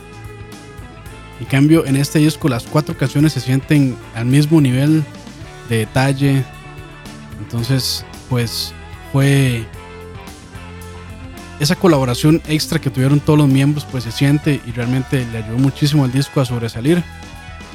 En 1.40 1.46
cambio, 1.46 1.84
en 1.84 1.96
este 1.96 2.20
disco 2.20 2.48
las 2.48 2.64
cuatro 2.64 2.96
canciones 2.96 3.32
se 3.32 3.40
sienten 3.40 3.96
al 4.14 4.26
mismo 4.26 4.60
nivel 4.60 5.04
de 5.68 5.78
detalle. 5.78 6.44
Entonces, 7.40 8.04
pues 8.30 8.72
fue 9.12 9.64
esa 11.60 11.76
colaboración 11.76 12.42
extra 12.48 12.80
que 12.80 12.90
tuvieron 12.90 13.20
todos 13.20 13.38
los 13.38 13.48
miembros, 13.48 13.86
pues 13.90 14.04
se 14.04 14.12
siente 14.12 14.60
y 14.66 14.72
realmente 14.72 15.24
le 15.30 15.38
ayudó 15.38 15.58
muchísimo 15.58 16.04
al 16.04 16.10
disco 16.12 16.40
a 16.40 16.44
sobresalir. 16.44 17.04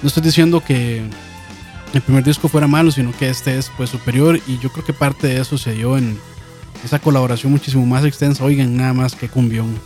No 0.02 0.08
estoy 0.08 0.24
diciendo 0.24 0.62
que 0.62 1.04
el 1.94 2.02
primer 2.02 2.24
disco 2.24 2.50
fuera 2.50 2.68
malo, 2.68 2.92
sino 2.92 3.12
que 3.16 3.30
este 3.30 3.58
es 3.58 3.72
pues 3.78 3.90
superior 3.90 4.40
y 4.46 4.58
yo 4.60 4.72
creo 4.72 4.84
que 4.84 4.94
parte 4.94 5.28
de 5.28 5.40
eso 5.40 5.58
se 5.58 5.74
dio 5.74 5.98
en 5.98 6.20
esa 6.84 7.00
colaboración 7.00 7.52
muchísimo 7.52 7.86
más 7.86 8.04
extensa. 8.04 8.44
Oigan, 8.44 8.76
nada 8.76 8.94
más 8.94 9.16
que 9.16 9.30
cumbión. 9.30 9.80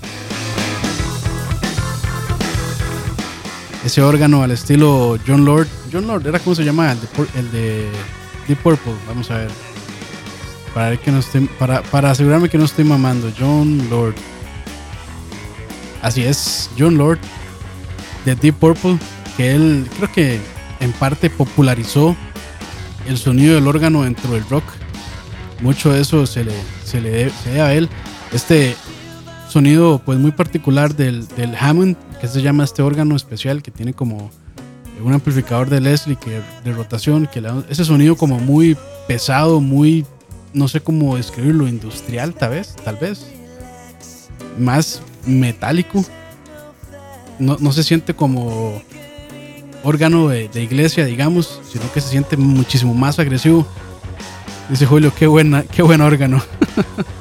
Ese 3.85 4.01
órgano 4.01 4.43
al 4.43 4.51
estilo 4.51 5.17
John 5.27 5.45
Lord. 5.45 5.67
John 5.91 6.07
Lord 6.07 6.25
era 6.27 6.39
como 6.39 6.55
se 6.55 6.63
llama 6.63 6.91
el 6.91 6.99
de, 7.01 7.07
el 7.39 7.51
de 7.51 7.89
Deep 8.47 8.59
Purple. 8.59 8.93
Vamos 9.07 9.29
a 9.31 9.37
ver. 9.37 9.70
Para, 10.73 10.89
ver 10.89 10.99
que 10.99 11.11
no 11.11 11.19
estoy- 11.19 11.49
para, 11.59 11.81
para 11.83 12.11
asegurarme 12.11 12.49
que 12.49 12.57
no 12.57 12.65
estoy 12.65 12.85
mamando. 12.85 13.31
John 13.37 13.87
Lord. 13.89 14.15
Así 16.01 16.23
es, 16.23 16.69
John 16.77 16.97
Lord 16.97 17.19
de 18.25 18.35
Deep 18.35 18.55
Purple. 18.55 18.97
Que 19.37 19.53
él 19.55 19.87
creo 19.97 20.11
que 20.11 20.39
en 20.79 20.91
parte 20.93 21.29
popularizó 21.29 22.15
el 23.07 23.17
sonido 23.17 23.55
del 23.55 23.67
órgano 23.67 24.03
dentro 24.03 24.31
del 24.31 24.47
rock. 24.49 24.63
Mucho 25.61 25.91
de 25.91 26.01
eso 26.01 26.25
se 26.25 26.43
le, 26.43 26.53
se 26.83 27.01
le 27.01 27.09
debe, 27.11 27.31
se 27.43 27.49
debe 27.49 27.61
a 27.61 27.73
él. 27.73 27.89
Este 28.33 28.75
sonido 29.49 30.01
pues 30.03 30.17
muy 30.19 30.31
particular 30.31 30.95
del, 30.95 31.27
del 31.29 31.55
Hammond, 31.55 31.95
que 32.19 32.27
se 32.27 32.41
llama 32.41 32.63
este 32.63 32.81
órgano 32.81 33.15
especial 33.15 33.61
que 33.61 33.69
tiene 33.71 33.93
como 33.93 34.31
un 35.03 35.13
amplificador 35.13 35.69
de 35.69 35.81
Leslie 35.81 36.15
que 36.15 36.41
de 36.63 36.71
rotación, 36.73 37.27
que 37.27 37.41
le 37.41 37.49
ese 37.69 37.83
sonido 37.85 38.15
como 38.15 38.39
muy 38.39 38.77
pesado, 39.07 39.59
muy 39.59 40.05
no 40.53 40.67
sé 40.67 40.81
cómo 40.81 41.15
describirlo, 41.17 41.67
industrial 41.67 42.33
tal 42.33 42.51
vez, 42.51 42.75
tal 42.83 42.97
vez. 42.97 43.25
Más 44.57 45.01
metálico. 45.25 46.03
No, 47.39 47.57
no 47.59 47.71
se 47.71 47.83
siente 47.83 48.13
como 48.13 48.81
órgano 49.83 50.27
de, 50.27 50.47
de 50.49 50.61
iglesia, 50.61 51.05
digamos, 51.05 51.59
sino 51.71 51.91
que 51.91 52.01
se 52.01 52.09
siente 52.09 52.37
muchísimo 52.37 52.93
más 52.93 53.19
agresivo. 53.19 53.67
Dice 54.69 54.85
Julio, 54.85 55.13
qué 55.13 55.27
buena, 55.27 55.63
qué 55.63 55.81
buen 55.81 56.01
órgano. 56.01 56.41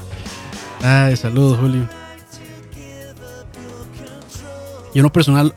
Ay, 0.82 1.16
saludos, 1.16 1.58
Julio. 1.58 1.88
Yo 4.94 5.00
en 5.00 5.02
lo 5.02 5.12
personal 5.12 5.54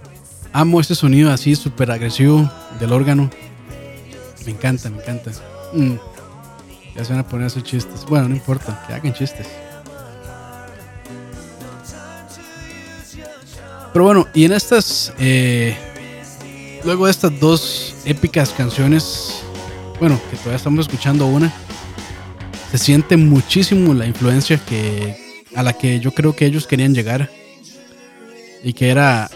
amo 0.52 0.80
este 0.80 0.96
sonido 0.96 1.32
así 1.32 1.56
súper 1.56 1.92
agresivo 1.92 2.50
del 2.80 2.94
órgano. 2.94 3.30
Me 4.46 4.52
encanta, 4.52 4.90
me 4.90 5.02
encanta. 5.02 5.32
Mm. 5.74 5.96
Ya 6.96 7.04
se 7.04 7.12
van 7.14 7.20
a 7.22 7.28
poner 7.28 7.48
esos 7.48 7.64
chistes. 7.64 8.06
Bueno, 8.06 8.30
no 8.30 8.36
importa, 8.36 8.84
que 8.88 8.94
hagan 8.94 9.14
chistes. 9.14 9.48
Pero 13.94 14.06
bueno, 14.06 14.28
y 14.34 14.46
en 14.46 14.54
estas, 14.54 15.14
eh, 15.20 15.78
luego 16.84 17.06
de 17.06 17.12
estas 17.12 17.40
dos 17.40 17.96
épicas 18.06 18.50
canciones, 18.50 19.44
bueno, 20.00 20.20
que 20.32 20.38
todavía 20.38 20.58
estamos 20.58 20.88
escuchando 20.88 21.28
una, 21.28 21.54
se 22.72 22.80
siente 22.80 23.18
muchísimo 23.18 23.94
la 23.94 24.08
influencia 24.08 24.58
que, 24.58 25.46
a 25.56 25.62
la 25.62 25.74
que 25.74 26.00
yo 26.00 26.12
creo 26.12 26.36
que 26.36 26.48
ellos 26.48 26.66
querían 26.66 26.96
llegar. 26.96 27.30
Y 28.64 28.74
que 28.74 28.90
era 28.90 29.30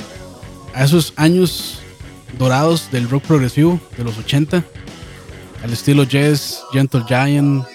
a 0.73 0.83
esos 0.83 1.13
años 1.17 1.79
dorados 2.39 2.89
del 2.91 3.09
rock 3.09 3.23
progresivo 3.25 3.79
de 3.97 4.03
los 4.03 4.17
80, 4.17 4.63
al 5.63 5.73
estilo 5.73 6.03
Jazz, 6.03 6.61
Gentle 6.71 7.03
Giant, 7.07 7.65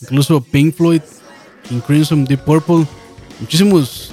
incluso 0.00 0.40
Pink 0.40 0.74
Floyd, 0.74 1.02
King 1.68 1.80
Crimson, 1.80 2.24
Deep 2.24 2.44
Purple, 2.44 2.86
muchísimos 3.40 4.12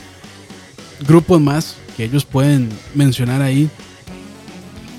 grupos 1.07 1.39
más 1.39 1.75
que 1.95 2.05
ellos 2.05 2.25
pueden 2.25 2.69
mencionar 2.93 3.41
ahí, 3.41 3.69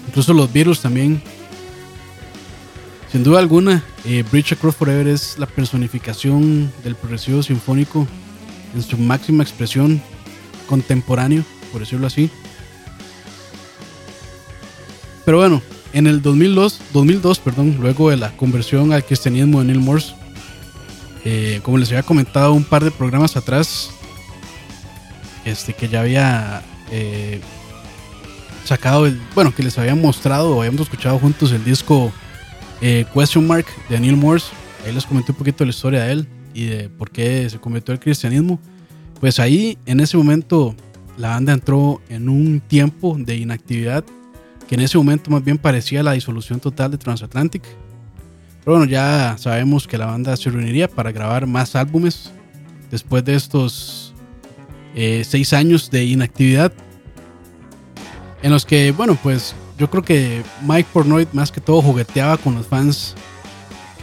incluso 0.07 0.33
los 0.35 0.53
Beatles 0.53 0.81
también. 0.81 1.23
Sin 3.11 3.25
duda 3.25 3.41
alguna, 3.41 3.83
eh, 4.05 4.25
Bridge 4.31 4.53
Across 4.53 4.77
Forever 4.77 5.09
es 5.09 5.37
la 5.39 5.47
personificación 5.47 6.73
del 6.85 6.95
progresivo 6.95 7.43
sinfónico 7.43 8.07
en 8.75 8.83
su 8.83 8.97
máxima 8.99 9.43
expresión 9.43 10.01
contemporáneo, 10.69 11.45
por 11.73 11.81
decirlo 11.81 12.07
así. 12.07 12.31
Pero 15.25 15.39
bueno, 15.39 15.61
en 16.01 16.07
el 16.07 16.23
2002, 16.23 16.81
2002 16.95 17.39
perdón, 17.41 17.77
luego 17.79 18.09
de 18.09 18.17
la 18.17 18.31
conversión 18.33 18.93
al 18.93 19.05
cristianismo 19.05 19.61
de 19.61 19.67
Neil 19.67 19.81
Morse, 19.81 20.15
eh, 21.27 21.61
como 21.63 21.77
les 21.77 21.91
había 21.91 22.03
comentado 22.03 22.55
un 22.55 22.65
par 22.65 22.83
de 22.83 22.91
programas 22.91 23.37
atrás, 23.37 23.91
este 25.45 25.75
que 25.75 25.89
ya 25.89 26.01
había 26.01 26.63
eh, 26.91 27.41
sacado 28.65 29.07
el, 29.07 29.21
bueno, 29.35 29.55
que 29.55 29.63
les 29.63 29.79
había 29.79 29.95
mostrado 29.95 30.57
o 30.57 30.61
habíamos 30.61 30.83
escuchado 30.83 31.19
juntos 31.19 31.53
el 31.53 31.63
disco 31.65 32.11
eh, 32.81 33.05
Question 33.13 33.47
Mark 33.47 33.67
de 33.91 34.01
Neil 34.01 34.17
Morse. 34.17 34.47
Ahí 34.87 34.95
les 34.95 35.05
comenté 35.05 35.33
un 35.33 35.39
poquito 35.39 35.65
la 35.65 35.71
historia 35.71 36.05
de 36.05 36.13
él 36.13 36.29
y 36.55 36.65
de 36.65 36.89
por 36.89 37.11
qué 37.11 37.49
se 37.51 37.59
convirtió 37.59 37.93
al 37.93 38.01
cristianismo. 38.01 38.59
Pues 39.21 39.39
ahí, 39.39 39.77
en 39.85 40.01
ese 40.01 40.17
momento, 40.17 40.75
la 41.19 41.29
banda 41.29 41.53
entró 41.53 42.01
en 42.09 42.31
un 42.31 42.61
tiempo 42.61 43.17
de 43.19 43.37
inactividad 43.37 44.03
que 44.71 44.77
en 44.77 44.83
ese 44.83 44.97
momento 44.97 45.33
más 45.33 45.43
bien 45.43 45.59
parecía 45.59 46.01
la 46.01 46.13
disolución 46.13 46.61
total 46.61 46.93
de 46.93 46.97
Transatlantic. 46.97 47.65
Pero 48.65 48.77
bueno, 48.77 48.85
ya 48.85 49.35
sabemos 49.37 49.89
que 49.89 49.99
la 49.99 50.07
banda 50.07 50.37
se 50.37 50.49
reuniría 50.49 50.87
para 50.87 51.11
grabar 51.11 51.45
más 51.45 51.75
álbumes 51.75 52.31
después 52.89 53.25
de 53.25 53.35
estos 53.35 54.15
eh, 54.95 55.25
seis 55.27 55.53
años 55.55 55.91
de 55.91 56.05
inactividad. 56.05 56.73
En 58.45 58.53
los 58.53 58.65
que, 58.65 58.93
bueno, 58.93 59.19
pues 59.21 59.57
yo 59.77 59.91
creo 59.91 60.05
que 60.05 60.45
Mike 60.63 60.89
Pornoy 60.93 61.27
más 61.33 61.51
que 61.51 61.61
todo 61.61 61.83
jugueteaba 61.83 62.37
con 62.37 62.55
los 62.55 62.69
fans. 62.69 63.17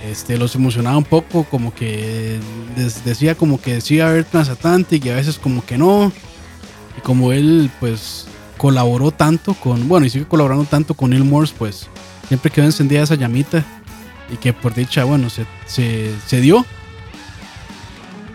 Este, 0.05 0.38
los 0.38 0.53
emocionaba 0.53 0.97
un 0.97 1.05
poco, 1.05 1.45
como 1.45 1.74
que 1.74 2.41
les 2.76 3.05
decía 3.05 3.36
como 3.36 3.61
que 3.61 3.76
decía 3.76 4.11
ver 4.11 4.26
Transatlantic 4.26 5.05
y 5.05 5.11
a 5.11 5.15
veces 5.15 5.39
como 5.39 5.65
que 5.65 5.78
no. 5.78 6.11
Y 6.97 6.99
como 6.99 7.32
él 7.32 7.72
pues 7.80 8.28
colaboró 8.58 9.12
tanto 9.12 9.53
con, 9.53 9.88
bueno, 9.88 10.05
y 10.05 10.10
sigue 10.10 10.26
colaborando 10.26 10.66
tanto 10.66 10.93
con 10.93 11.12
Neil 11.12 11.24
Morse, 11.24 11.53
pues 11.58 11.88
siempre 12.28 12.51
quedó 12.51 12.66
encendida 12.66 13.03
esa 13.03 13.16
llamita. 13.16 13.64
Y 14.30 14.36
que 14.36 14.51
por 14.51 14.74
dicha, 14.74 15.05
bueno, 15.05 15.30
se, 15.30 15.45
se, 15.66 16.14
se 16.26 16.41
dio. 16.41 16.66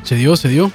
Se 0.03 0.17
dio, 0.17 0.37
se 0.37 0.49
dio. 0.49 0.73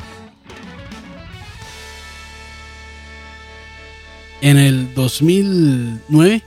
En 4.41 4.57
el 4.57 4.93
2009, 4.93 6.43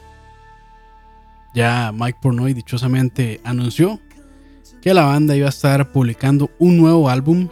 ya 1.53 1.91
Mike 1.93 2.19
Pornoy 2.23 2.55
dichosamente 2.55 3.41
anunció 3.43 3.99
que 4.81 4.95
la 4.95 5.05
banda 5.05 5.37
iba 5.37 5.47
a 5.47 5.51
estar 5.51 5.91
publicando 5.93 6.51
un 6.59 6.77
nuevo 6.77 7.11
álbum. 7.11 7.49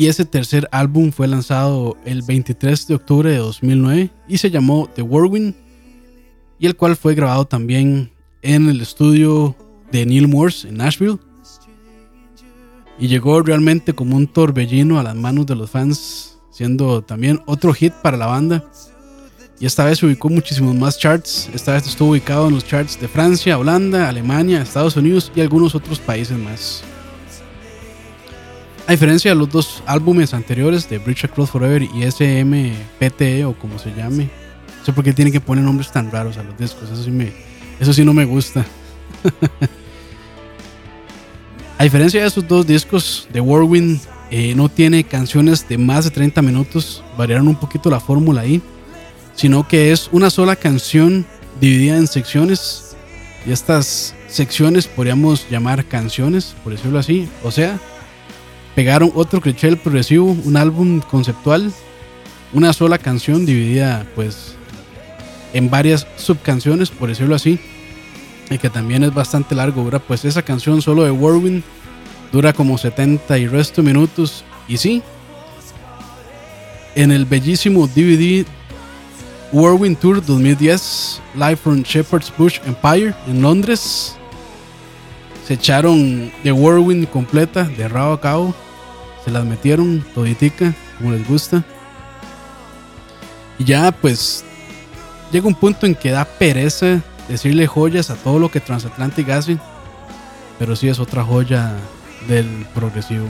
Y 0.00 0.06
ese 0.06 0.24
tercer 0.24 0.66
álbum 0.72 1.12
fue 1.12 1.28
lanzado 1.28 1.94
el 2.06 2.22
23 2.22 2.86
de 2.86 2.94
octubre 2.94 3.30
de 3.30 3.36
2009 3.36 4.10
y 4.28 4.38
se 4.38 4.50
llamó 4.50 4.88
The 4.94 5.02
Whirlwind, 5.02 5.54
y 6.58 6.66
el 6.66 6.74
cual 6.74 6.96
fue 6.96 7.14
grabado 7.14 7.44
también 7.44 8.10
en 8.40 8.70
el 8.70 8.80
estudio 8.80 9.54
de 9.92 10.06
Neil 10.06 10.26
Morse 10.26 10.70
en 10.70 10.78
Nashville. 10.78 11.18
Y 12.98 13.08
llegó 13.08 13.42
realmente 13.42 13.92
como 13.92 14.16
un 14.16 14.26
torbellino 14.26 14.98
a 14.98 15.02
las 15.02 15.14
manos 15.14 15.44
de 15.44 15.56
los 15.56 15.68
fans, 15.70 16.38
siendo 16.50 17.02
también 17.02 17.42
otro 17.44 17.74
hit 17.74 17.92
para 17.92 18.16
la 18.16 18.24
banda. 18.24 18.64
Y 19.60 19.66
esta 19.66 19.84
vez 19.84 20.02
ubicó 20.02 20.30
muchísimos 20.30 20.74
más 20.74 20.98
charts. 20.98 21.50
Esta 21.52 21.74
vez 21.74 21.86
estuvo 21.86 22.12
ubicado 22.12 22.48
en 22.48 22.54
los 22.54 22.64
charts 22.64 22.98
de 22.98 23.06
Francia, 23.06 23.58
Holanda, 23.58 24.08
Alemania, 24.08 24.62
Estados 24.62 24.96
Unidos 24.96 25.30
y 25.36 25.42
algunos 25.42 25.74
otros 25.74 25.98
países 25.98 26.38
más. 26.38 26.82
A 28.90 28.92
diferencia 28.92 29.30
de 29.30 29.36
los 29.36 29.48
dos 29.48 29.84
álbumes 29.86 30.34
anteriores 30.34 30.90
de 30.90 30.98
Bridge 30.98 31.26
Across 31.26 31.50
Forever 31.50 31.80
y 31.80 32.10
SMPTE 32.10 33.44
o 33.44 33.56
como 33.56 33.78
se 33.78 33.94
llame. 33.94 34.24
No 34.24 34.84
sé 34.84 34.92
por 34.92 35.04
qué 35.04 35.12
tienen 35.12 35.32
que 35.32 35.40
poner 35.40 35.62
nombres 35.62 35.92
tan 35.92 36.10
raros 36.10 36.38
a 36.38 36.42
los 36.42 36.58
discos. 36.58 36.90
Eso 36.90 37.04
sí, 37.04 37.12
me, 37.12 37.32
eso 37.78 37.92
sí 37.92 38.04
no 38.04 38.12
me 38.12 38.24
gusta. 38.24 38.66
a 41.78 41.84
diferencia 41.84 42.20
de 42.20 42.26
esos 42.26 42.48
dos 42.48 42.66
discos, 42.66 43.28
The 43.30 43.40
Whirlwind 43.40 44.00
eh, 44.32 44.56
no 44.56 44.68
tiene 44.68 45.04
canciones 45.04 45.68
de 45.68 45.78
más 45.78 46.02
de 46.02 46.10
30 46.10 46.42
minutos. 46.42 47.04
Variaron 47.16 47.46
un 47.46 47.60
poquito 47.60 47.90
la 47.90 48.00
fórmula 48.00 48.40
ahí. 48.40 48.60
Sino 49.36 49.68
que 49.68 49.92
es 49.92 50.08
una 50.10 50.30
sola 50.30 50.56
canción 50.56 51.24
dividida 51.60 51.96
en 51.96 52.08
secciones. 52.08 52.96
Y 53.46 53.52
estas 53.52 54.16
secciones 54.26 54.88
podríamos 54.88 55.48
llamar 55.48 55.84
canciones, 55.84 56.56
por 56.64 56.72
decirlo 56.72 56.98
así. 56.98 57.28
O 57.44 57.52
sea, 57.52 57.78
pegaron 58.74 59.12
otro 59.14 59.40
cliché 59.40 59.76
progresivo, 59.76 60.36
un 60.44 60.56
álbum 60.56 61.00
conceptual, 61.00 61.72
una 62.52 62.72
sola 62.72 62.98
canción 62.98 63.46
dividida 63.46 64.06
pues 64.14 64.54
en 65.52 65.70
varias 65.70 66.06
subcanciones, 66.16 66.90
por 66.90 67.08
decirlo 67.08 67.34
así, 67.34 67.58
y 68.50 68.58
que 68.58 68.70
también 68.70 69.04
es 69.04 69.14
bastante 69.14 69.54
largo, 69.54 69.84
¿verdad? 69.84 70.02
Pues 70.06 70.24
esa 70.24 70.42
canción 70.42 70.82
solo 70.82 71.04
de 71.04 71.10
Whirlwind 71.10 71.62
dura 72.32 72.52
como 72.52 72.78
70 72.78 73.38
y 73.38 73.46
resto 73.46 73.82
minutos, 73.82 74.44
y 74.68 74.76
sí, 74.76 75.02
en 76.94 77.10
el 77.12 77.24
bellísimo 77.24 77.86
DVD 77.88 78.44
Whirlwind 79.52 79.98
Tour 79.98 80.24
2010, 80.24 81.20
Live 81.34 81.56
from 81.56 81.82
Shepherd's 81.82 82.32
Bush 82.36 82.60
Empire 82.66 83.14
en 83.26 83.42
Londres, 83.42 84.16
se 85.50 85.54
echaron 85.54 86.30
de 86.44 86.52
Whirlwind 86.52 87.08
completa, 87.08 87.64
de 87.64 87.88
rabo 87.88 88.12
a 88.12 88.20
cabo. 88.20 88.54
Se 89.24 89.32
las 89.32 89.44
metieron 89.44 90.04
toditica, 90.14 90.72
como 90.96 91.10
les 91.10 91.26
gusta. 91.26 91.64
Y 93.58 93.64
ya 93.64 93.90
pues 93.90 94.44
llega 95.32 95.48
un 95.48 95.56
punto 95.56 95.86
en 95.86 95.96
que 95.96 96.12
da 96.12 96.24
pereza 96.24 97.00
decirle 97.28 97.66
joyas 97.66 98.10
a 98.10 98.14
todo 98.14 98.38
lo 98.38 98.48
que 98.48 98.60
Transatlantic 98.60 99.28
hace. 99.30 99.58
Pero 100.60 100.76
sí 100.76 100.88
es 100.88 101.00
otra 101.00 101.24
joya 101.24 101.72
del 102.28 102.46
progresivo. 102.72 103.26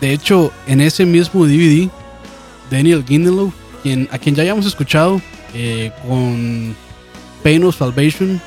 De 0.00 0.12
hecho, 0.12 0.52
en 0.66 0.80
ese 0.80 1.06
mismo 1.06 1.46
DVD, 1.46 1.88
Daniel 2.68 3.04
Ginnelow, 3.06 3.52
quien, 3.84 4.08
a 4.10 4.18
quien 4.18 4.34
ya 4.34 4.42
habíamos 4.42 4.66
escuchado 4.66 5.22
eh, 5.54 5.92
con 6.04 6.74
Pain 7.44 7.62
of 7.62 7.78
Salvation, 7.78 8.42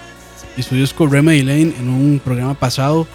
y 0.57 0.63
su 0.63 0.75
disco 0.75 1.07
Remedy 1.07 1.43
Lane 1.43 1.73
en 1.79 1.89
un 1.89 2.21
programa 2.23 2.53
pasado 2.53 3.07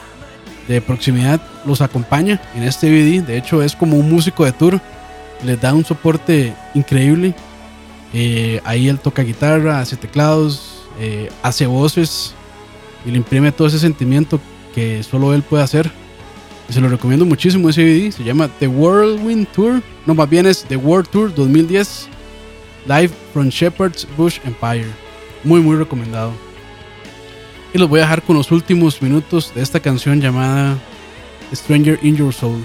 de 0.69 0.81
proximidad 0.81 1.41
los 1.65 1.81
acompaña 1.81 2.41
en 2.55 2.63
este 2.63 2.89
DVD. 2.89 3.23
De 3.25 3.37
hecho, 3.37 3.63
es 3.63 3.75
como 3.75 3.97
un 3.97 4.11
músico 4.11 4.45
de 4.45 4.53
tour. 4.53 4.81
Les 5.45 5.61
da 5.61 5.75
un 5.75 5.85
soporte 5.85 6.55
increíble. 6.75 7.35
Eh, 8.13 8.61
ahí 8.65 8.89
él 8.89 8.99
toca 8.99 9.23
guitarra, 9.23 9.81
hace 9.81 9.97
teclados, 9.97 10.83
eh, 10.99 11.31
hace 11.43 11.67
voces 11.67 12.35
y 13.05 13.11
le 13.11 13.19
imprime 13.19 13.53
todo 13.53 13.69
ese 13.69 13.79
sentimiento 13.79 14.41
que 14.75 15.03
solo 15.03 15.35
él 15.35 15.43
puede 15.43 15.63
hacer. 15.63 15.91
Y 16.69 16.73
se 16.73 16.81
lo 16.81 16.89
recomiendo 16.89 17.25
muchísimo 17.25 17.69
ese 17.69 17.83
DVD. 17.83 18.11
Se 18.11 18.25
llama 18.25 18.49
The 18.59 18.67
Whirlwind 18.67 19.47
Tour. 19.49 19.83
No, 20.05 20.15
más 20.15 20.29
bien 20.29 20.47
es 20.47 20.65
The 20.65 20.77
World 20.77 21.09
Tour 21.09 21.35
2010. 21.35 22.09
Live 22.87 23.11
from 23.33 23.49
Shepherd's 23.49 24.07
Bush 24.17 24.39
Empire. 24.45 24.87
Muy, 25.45 25.61
muy 25.61 25.77
recomendado. 25.77 26.46
Y 27.73 27.79
los 27.79 27.89
voy 27.89 28.01
a 28.01 28.03
dejar 28.05 28.23
con 28.23 28.37
los 28.37 28.51
últimos 28.53 29.03
minutos 29.03 29.53
de 29.55 29.63
esta 29.63 29.81
canción 29.81 30.21
llamada 30.21 30.79
Stranger 31.53 31.99
in 32.03 32.17
Your 32.17 32.33
Soul. 32.33 32.65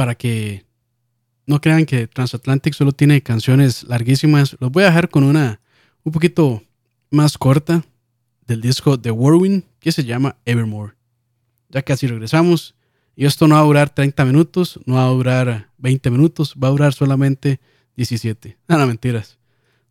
Para 0.00 0.14
que 0.14 0.64
no 1.44 1.60
crean 1.60 1.84
que 1.84 2.06
Transatlantic 2.06 2.72
solo 2.72 2.92
tiene 2.92 3.22
canciones 3.22 3.82
larguísimas, 3.82 4.56
los 4.58 4.72
voy 4.72 4.84
a 4.84 4.86
dejar 4.86 5.10
con 5.10 5.24
una 5.24 5.60
un 6.04 6.12
poquito 6.12 6.62
más 7.10 7.36
corta 7.36 7.84
del 8.46 8.62
disco 8.62 8.98
The 8.98 9.10
Whirlwind 9.10 9.64
que 9.78 9.92
se 9.92 10.04
llama 10.04 10.38
Evermore. 10.46 10.94
Ya 11.68 11.82
casi 11.82 12.06
regresamos. 12.06 12.74
Y 13.14 13.26
esto 13.26 13.46
no 13.46 13.56
va 13.56 13.60
a 13.60 13.64
durar 13.64 13.90
30 13.90 14.24
minutos, 14.24 14.80
no 14.86 14.94
va 14.94 15.04
a 15.04 15.10
durar 15.10 15.68
20 15.76 16.10
minutos, 16.10 16.54
va 16.54 16.68
a 16.68 16.70
durar 16.70 16.94
solamente 16.94 17.60
17. 17.94 18.56
Ah, 18.68 18.78
no, 18.78 18.86
mentiras. 18.86 19.38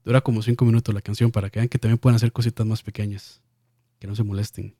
Dura 0.03 0.21
como 0.21 0.41
5 0.41 0.65
minutos 0.65 0.95
la 0.95 1.01
canción 1.01 1.29
para 1.29 1.51
que 1.51 1.59
vean 1.59 1.69
que 1.69 1.77
también 1.77 1.99
pueden 1.99 2.15
hacer 2.15 2.31
cositas 2.31 2.65
más 2.65 2.81
pequeñas. 2.81 3.43
Que 3.99 4.07
no 4.07 4.15
se 4.15 4.23
molesten. 4.23 4.73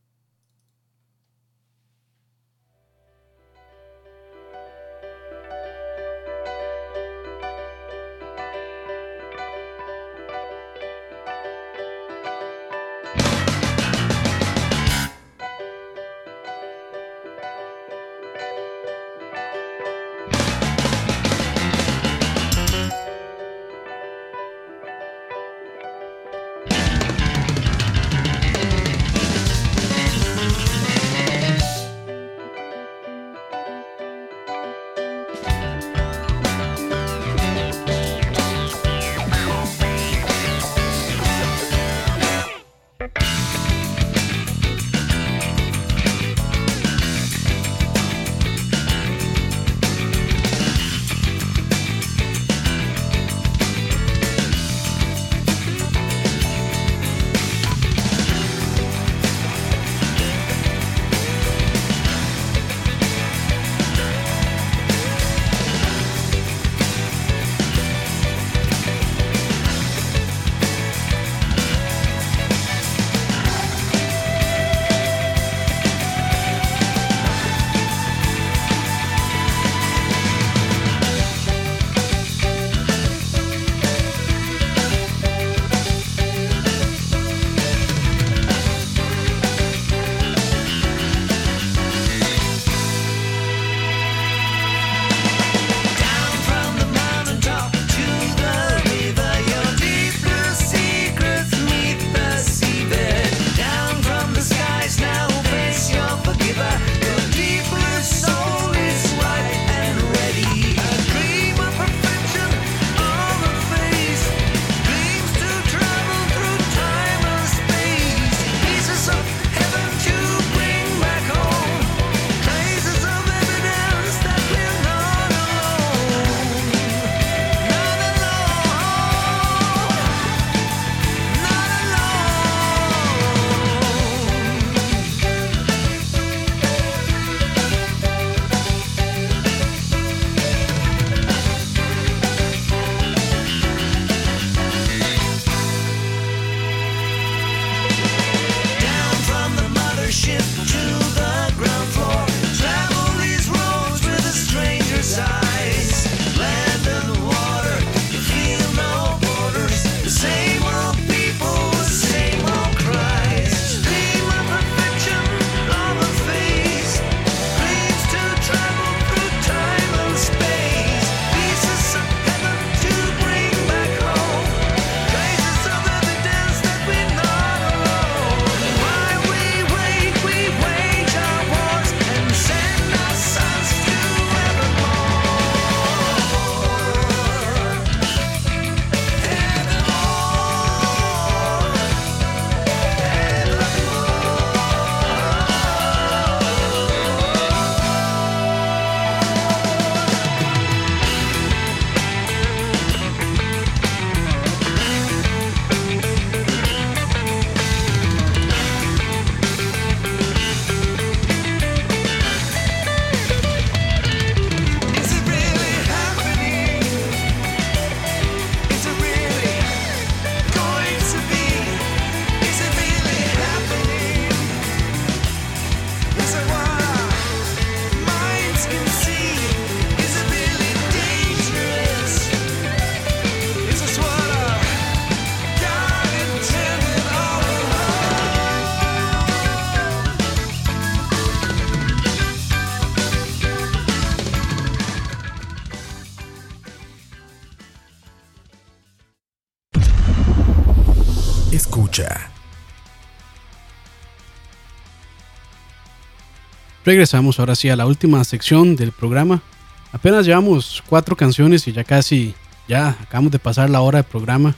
Regresamos 256.90 257.40
ahora 257.40 257.54
sí 257.54 257.70
a 257.70 257.76
la 257.76 257.86
última 257.86 258.24
sección 258.24 258.76
del 258.76 258.92
programa. 258.92 259.44
Apenas 259.92 260.26
llevamos 260.26 260.84
cuatro 260.90 261.16
canciones 261.16 261.68
y 261.68 261.72
ya 261.72 261.84
casi, 261.84 262.34
ya 262.68 262.98
acabamos 263.00 263.32
de 263.32 263.38
pasar 263.38 263.70
la 263.70 263.82
hora 263.82 264.00
de 264.00 264.04
programa. 264.06 264.56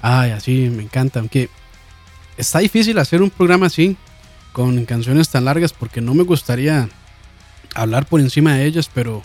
Ay, 0.00 0.30
así 0.30 0.70
me 0.74 0.82
encanta. 0.82 1.20
Aunque 1.20 1.50
está 2.38 2.60
difícil 2.60 2.98
hacer 2.98 3.20
un 3.20 3.28
programa 3.28 3.66
así, 3.66 3.98
con 4.54 4.86
canciones 4.86 5.28
tan 5.28 5.44
largas, 5.44 5.74
porque 5.74 6.00
no 6.00 6.14
me 6.14 6.22
gustaría 6.22 6.88
hablar 7.74 8.06
por 8.06 8.20
encima 8.20 8.54
de 8.54 8.64
ellas, 8.64 8.90
pero 8.94 9.22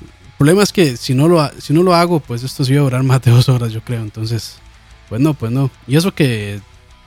el 0.00 0.32
problema 0.38 0.62
es 0.62 0.72
que 0.72 0.96
si 0.96 1.12
no 1.12 1.28
lo, 1.28 1.46
si 1.60 1.74
no 1.74 1.82
lo 1.82 1.94
hago, 1.94 2.20
pues 2.20 2.42
esto 2.42 2.64
sí 2.64 2.72
va 2.72 2.80
a 2.80 2.84
durar 2.84 3.02
más 3.02 3.20
de 3.20 3.32
dos 3.32 3.50
horas, 3.50 3.70
yo 3.70 3.82
creo. 3.82 4.00
Entonces, 4.00 4.60
pues 5.10 5.20
no, 5.20 5.34
pues 5.34 5.52
no. 5.52 5.70
Y 5.86 5.96
eso 5.96 6.14
que 6.14 6.62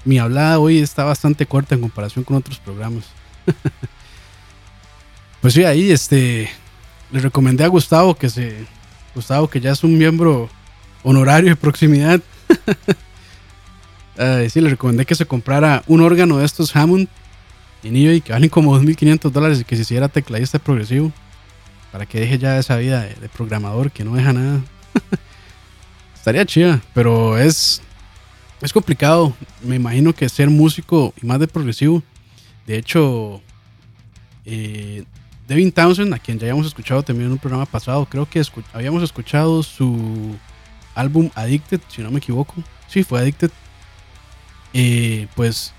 mi 0.06 0.20
hablada 0.20 0.60
hoy 0.60 0.78
está 0.78 1.06
bastante 1.06 1.48
corta 1.48 1.74
en 1.74 1.82
comparación 1.82 2.24
con 2.24 2.38
otros 2.38 2.60
programas. 2.60 3.06
Pues 5.42 5.54
sí, 5.54 5.64
ahí 5.64 5.92
este 5.92 6.50
le 7.12 7.20
recomendé 7.20 7.64
a 7.64 7.68
Gustavo 7.68 8.16
que 8.16 8.30
se 8.30 8.66
Gustavo 9.16 9.50
que 9.50 9.60
ya 9.60 9.72
es 9.72 9.84
un 9.84 9.98
miembro 9.98 10.50
honorario 11.04 11.50
de 11.50 11.56
proximidad. 11.56 12.22
Sí, 14.52 14.62
le 14.62 14.70
recomendé 14.70 15.04
que 15.04 15.16
se 15.16 15.26
comprara 15.26 15.84
un 15.88 16.00
órgano 16.02 16.38
de 16.38 16.46
estos 16.46 16.76
Hammond 16.76 17.08
en 17.82 17.96
eBay 17.96 18.22
que 18.22 18.32
valen 18.34 18.50
como 18.50 18.80
2.500 18.80 19.32
dólares 19.32 19.62
y 19.62 19.64
que 19.64 19.76
se 19.76 19.82
hiciera 19.82 20.10
tecladista 20.10 20.60
progresivo 20.60 21.12
para 21.92 22.06
que 22.06 22.20
deje 22.20 22.38
ya 22.38 22.60
esa 22.60 22.78
vida 22.78 23.02
de, 23.02 23.16
de 23.16 23.30
programador 23.30 23.90
que 23.90 24.04
no 24.04 24.14
deja 24.14 24.32
nada. 24.32 24.62
Estaría 26.16 26.46
chida, 26.46 26.82
pero 26.94 27.36
es 27.40 27.82
es 28.62 28.74
complicado. 28.74 29.36
Me 29.64 29.76
imagino 29.76 30.14
que 30.14 30.30
ser 30.30 30.50
músico 30.50 31.14
y 31.22 31.26
más 31.26 31.40
de 31.40 31.48
progresivo. 31.48 32.04
De 32.68 32.78
hecho, 32.78 33.42
eh, 34.46 35.04
Devin 35.52 35.70
Townsend, 35.70 36.14
a 36.14 36.18
quien 36.18 36.40
ya 36.40 36.46
habíamos 36.46 36.66
escuchado 36.68 37.04
también 37.04 37.26
en 37.26 37.34
un 37.34 37.38
programa 37.38 37.66
pasado, 37.66 38.06
creo 38.06 38.26
que 38.26 38.42
habíamos 38.72 39.04
escuchado 39.04 39.62
su 39.64 40.34
álbum 40.96 41.30
Addicted, 41.36 41.82
si 41.90 42.02
no 42.02 42.10
me 42.10 42.20
equivoco. 42.20 42.54
Sí, 42.88 43.04
fue 43.04 43.20
Addicted. 43.20 43.52
Eh, 44.74 45.28
pues, 45.36 45.74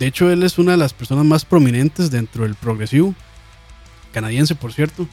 de 0.00 0.08
hecho, 0.08 0.28
él 0.28 0.42
es 0.42 0.58
una 0.58 0.72
de 0.72 0.78
las 0.78 0.92
personas 0.92 1.24
más 1.24 1.44
prominentes 1.44 2.10
dentro 2.10 2.42
del 2.42 2.56
progresivo, 2.56 3.14
canadiense, 4.10 4.56
por 4.56 4.72
cierto. 4.72 5.06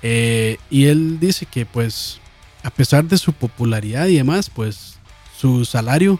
Eh, 0.00 0.56
y 0.70 0.86
él 0.86 1.20
dice 1.20 1.44
que, 1.44 1.66
pues, 1.66 2.18
a 2.62 2.70
pesar 2.70 3.04
de 3.04 3.18
su 3.18 3.34
popularidad 3.34 4.06
y 4.06 4.16
demás, 4.16 4.48
pues, 4.48 4.96
su 5.38 5.66
salario 5.66 6.18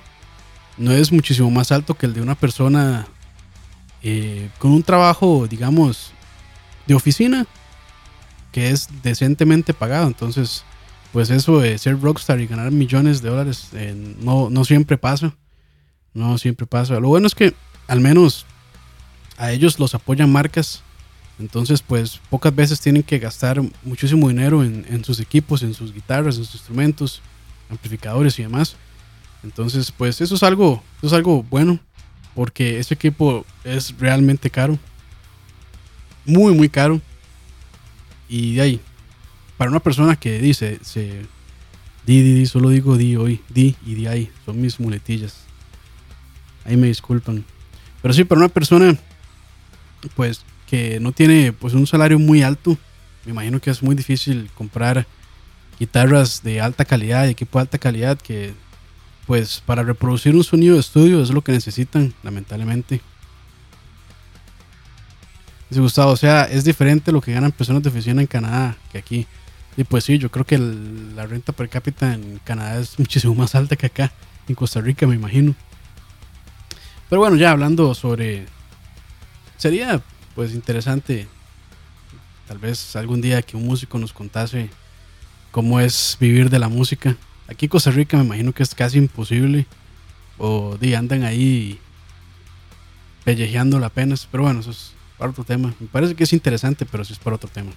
no 0.77 0.93
es 0.93 1.11
muchísimo 1.11 1.51
más 1.51 1.73
alto 1.73 1.95
que 1.95 2.05
el 2.05 2.13
de 2.13 2.21
una 2.21 2.35
persona 2.35 3.07
eh, 4.03 4.51
con 4.59 4.73
un 4.73 4.83
trabajo, 4.83 5.47
digamos, 5.49 6.13
de 6.87 6.95
oficina 6.95 7.47
que 8.53 8.71
es 8.71 8.89
decentemente 9.03 9.75
pagado. 9.75 10.07
Entonces, 10.07 10.65
pues 11.13 11.31
eso 11.31 11.61
de 11.61 11.79
ser 11.79 12.01
rockstar 12.01 12.41
y 12.41 12.47
ganar 12.47 12.71
millones 12.71 13.23
de 13.23 13.31
dólares 13.31 13.69
eh, 13.73 13.95
no, 14.21 14.51
no 14.51 14.65
siempre 14.65 14.99
pasa. 14.99 15.35
No 16.15 16.37
siempre 16.39 16.67
pasa. 16.67 17.01
Lo 17.01 17.09
bueno 17.09 17.27
es 17.27 17.35
que 17.35 17.55
al 17.89 18.01
menos 18.01 18.45
a 19.39 19.53
ellos 19.53 19.79
los 19.79 19.95
apoyan 19.95 20.31
marcas. 20.31 20.83
Entonces, 21.39 21.83
pues 21.83 22.21
pocas 22.31 22.55
veces 22.55 22.81
tienen 22.81 23.03
que 23.03 23.19
gastar 23.19 23.61
muchísimo 23.83 24.29
dinero 24.29 24.63
en, 24.63 24.85
en 24.89 25.05
sus 25.05 25.19
equipos, 25.19 25.63
en 25.63 25.75
sus 25.75 25.93
guitarras, 25.93 26.37
en 26.37 26.45
sus 26.45 26.57
instrumentos, 26.57 27.23
amplificadores 27.71 28.39
y 28.39 28.43
demás. 28.43 28.77
Entonces, 29.43 29.91
pues 29.91 30.21
eso 30.21 30.35
es 30.35 30.43
algo, 30.43 30.83
eso 30.99 31.07
es 31.09 31.13
algo 31.15 31.43
bueno 31.43 31.81
porque 32.35 32.79
ese 32.79 32.95
equipo 32.95 33.45
es 33.65 33.95
realmente 33.99 34.51
caro. 34.51 34.79
Muy, 36.25 36.55
muy 36.55 36.69
caro. 36.69 37.01
Y 38.29 38.55
de 38.55 38.61
ahí, 38.63 38.81
para 39.57 39.71
una 39.71 39.81
persona 39.81 40.17
que 40.17 40.39
dice, 40.39 40.79
se, 40.83 41.23
di, 42.07 42.23
di, 42.23 42.47
solo 42.47 42.71
digo 42.71 42.97
di 42.97 43.17
hoy, 43.17 43.41
di 43.49 43.77
y 43.85 43.95
di 43.95 44.07
ahí, 44.07 44.31
son 44.45 44.61
mis 44.61 44.81
muletillas. 44.81 45.45
Ahí 46.65 46.77
me 46.77 46.87
disculpan. 46.87 47.45
Pero 48.01 48.15
sí, 48.15 48.25
para 48.25 48.41
una 48.41 48.49
persona, 48.49 48.97
pues, 50.15 50.45
que 50.73 51.01
no 51.01 51.13
tiene 51.13 51.53
pues 51.53 51.75
un 51.75 51.87
salario 51.87 52.19
muy 52.19 52.43
alto, 52.43 52.79
me 53.27 53.33
imagino 53.33 53.61
que 53.61 53.71
es 53.71 53.83
muy 53.83 53.95
difícil 53.95 54.51
comprar 54.55 55.07
guitarras 55.79 56.43
de 56.43 56.61
alta 56.61 56.85
calidad, 56.85 57.29
equipo 57.29 57.59
de 57.59 57.63
alta 57.63 57.79
calidad, 57.79 58.19
que 58.19 58.55
pues 59.27 59.63
para 59.65 59.83
reproducir 59.83 60.35
un 60.35 60.45
sonido 60.45 60.75
de 60.75 60.81
estudio 60.81 61.23
es 61.23 61.31
lo 61.31 61.43
que 61.43 61.53
necesitan, 61.53 62.15
lamentablemente. 62.23 63.01
Dice 65.73 65.81
Gustavo, 65.81 66.13
o 66.13 66.17
sea, 66.19 66.43
es 66.45 66.65
diferente 66.65 67.13
lo 67.13 67.23
que 67.23 67.33
ganan 67.33 67.51
personas 67.51 67.83
de 67.83 67.89
oficina 67.89 68.21
en 68.21 68.27
Canadá 68.27 68.77
que 68.93 68.99
aquí. 68.99 69.27
Y 69.75 69.85
pues 69.85 70.05
sí, 70.05 70.19
yo 70.19 70.31
creo 70.31 70.45
que 70.45 70.59
la 70.59 71.25
renta 71.25 71.55
per 71.55 71.71
cápita 71.71 72.13
en 72.13 72.39
Canadá 72.45 72.79
es 72.79 72.99
muchísimo 72.99 73.35
más 73.35 73.55
alta 73.55 73.75
que 73.75 73.87
acá, 73.87 74.13
en 74.49 74.55
Costa 74.55 74.83
Rica, 74.83 75.07
me 75.07 75.15
imagino. 75.15 75.55
Pero 77.09 77.21
bueno, 77.21 77.37
ya 77.37 77.53
hablando 77.53 77.95
sobre... 77.95 78.45
Sería 79.57 80.03
pues 80.35 80.53
interesante 80.53 81.27
tal 82.47 82.59
vez 82.59 82.95
algún 82.95 83.23
día 83.23 83.41
que 83.41 83.57
un 83.57 83.65
músico 83.65 83.99
nos 83.99 84.13
contase 84.13 84.69
cómo 85.53 85.81
es 85.81 86.19
vivir 86.21 86.51
de 86.51 86.59
la 86.59 86.69
música. 86.69 87.17
Aquí 87.49 87.65
en 87.65 87.71
Costa 87.71 87.91
Rica 87.93 88.19
me 88.19 88.25
imagino 88.25 88.53
que 88.53 88.63
es 88.63 88.75
casi 88.75 88.99
imposible. 88.99 89.67
O 90.37 90.77
di, 90.79 90.95
andan 90.95 91.23
ahí 91.23 91.81
pellejeando 93.25 93.79
la 93.79 93.87
apenas. 93.87 94.29
Pero 94.31 94.43
bueno, 94.43 94.61
eso 94.61 94.73
es 94.73 94.93
para 95.19 95.31
otro 95.31 95.45
tema. 95.45 95.75
Me 95.79 95.87
parece 95.87 96.15
que 96.15 96.25
es 96.25 96.33
interesante, 96.33 96.87
pero 96.87 97.05
sí 97.05 97.13
es 97.13 97.19
para 97.19 97.37
otro 97.37 97.49
tema. 97.49 97.73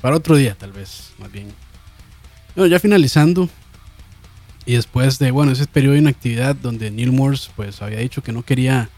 Para 0.00 0.16
otro 0.16 0.36
día, 0.36 0.54
tal 0.54 0.72
vez, 0.72 1.12
más 1.18 1.30
bien. 1.30 1.52
Bueno, 2.54 2.70
ya 2.70 2.78
finalizando. 2.78 3.48
Y 4.66 4.74
después 4.74 5.18
de, 5.18 5.30
bueno, 5.30 5.52
ese 5.52 5.66
periodo 5.66 5.94
de 5.94 6.00
inactividad 6.00 6.54
donde 6.54 6.90
Neil 6.90 7.12
Morse 7.12 7.50
pues 7.56 7.80
había 7.82 7.98
dicho 7.98 8.22
que 8.22 8.32
no 8.32 8.42
quería 8.42 8.88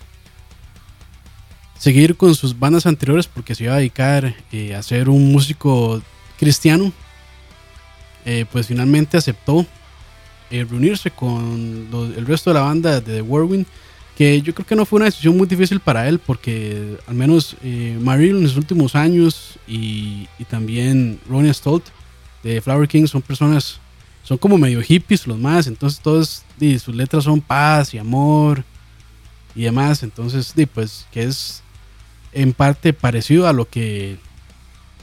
seguir 1.79 2.17
con 2.17 2.35
sus 2.35 2.59
bandas 2.59 2.87
anteriores 2.87 3.27
porque 3.27 3.55
se 3.55 3.65
iba 3.65 3.75
a 3.75 3.79
dedicar 3.79 4.35
eh, 4.53 4.75
a 4.75 4.83
ser 4.83 5.09
un 5.09 5.33
músico 5.33 6.03
cristiano. 6.39 6.93
Eh, 8.25 8.45
pues 8.53 8.69
finalmente 8.69 9.17
aceptó 9.17 9.67
eh, 10.51 10.65
reunirse 10.69 11.11
con 11.11 11.89
el 12.17 12.27
resto 12.27 12.51
de 12.51 12.55
la 12.55 12.61
banda 12.61 13.01
de 13.01 13.15
The 13.15 13.23
Whirlwind, 13.23 13.67
que 14.17 14.43
yo 14.43 14.55
creo 14.55 14.67
que 14.67 14.77
no 14.77 14.85
fue 14.85 14.99
una 14.99 15.07
decisión 15.07 15.37
muy 15.37 15.47
difícil 15.47 15.81
para 15.81 16.09
él, 16.09 16.19
porque 16.19 16.97
al 17.07 17.15
menos 17.15 17.57
eh, 17.63 17.99
Marilyn 18.01 18.37
en 18.37 18.43
los 18.45 18.57
últimos 18.57 18.95
años 18.95 19.59
y, 19.67 20.29
y 20.39 20.45
también 20.45 21.19
Ronnie 21.29 21.53
Stolt 21.53 21.85
de 22.43 22.61
Flower 22.61 22.89
King 22.89 23.07
son 23.07 23.23
personas, 23.23 23.81
son 24.23 24.39
como 24.39 24.59
medio 24.59 24.83
hippies 24.83 25.27
los 25.27 25.39
más, 25.39 25.67
entonces 25.67 26.01
todos 26.01 26.43
y 26.61 26.79
sus 26.79 26.95
letras 26.95 27.25
son 27.25 27.41
paz 27.41 27.95
y 27.95 27.99
amor 27.99 28.65
y 29.55 29.63
demás, 29.63 30.03
entonces 30.03 30.53
di, 30.55 30.67
pues 30.67 31.07
que 31.11 31.25
es 31.25 31.63
en 32.33 32.53
parte 32.53 32.93
parecido 32.93 33.47
a 33.47 33.53
lo 33.53 33.69
que 33.69 34.19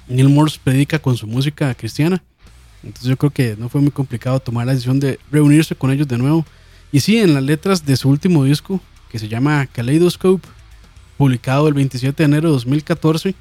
Neil 0.07 0.29
Morse 0.29 0.59
predica 0.63 0.99
con 0.99 1.15
su 1.15 1.27
música 1.27 1.73
cristiana. 1.75 2.21
Entonces 2.83 3.09
yo 3.09 3.17
creo 3.17 3.31
que 3.31 3.55
no 3.57 3.69
fue 3.69 3.81
muy 3.81 3.91
complicado 3.91 4.39
tomar 4.39 4.65
la 4.65 4.73
decisión 4.73 4.99
de 4.99 5.19
reunirse 5.31 5.75
con 5.75 5.91
ellos 5.91 6.07
de 6.07 6.17
nuevo. 6.17 6.45
Y 6.91 7.01
sí, 7.01 7.17
en 7.17 7.33
las 7.33 7.43
letras 7.43 7.85
de 7.85 7.95
su 7.95 8.09
último 8.09 8.43
disco, 8.43 8.81
que 9.09 9.19
se 9.19 9.27
llama 9.27 9.67
Kaleidoscope, 9.67 10.47
publicado 11.17 11.67
el 11.67 11.73
27 11.73 12.23
de 12.23 12.25
enero 12.25 12.49
de 12.49 12.53
2014, 12.53 13.35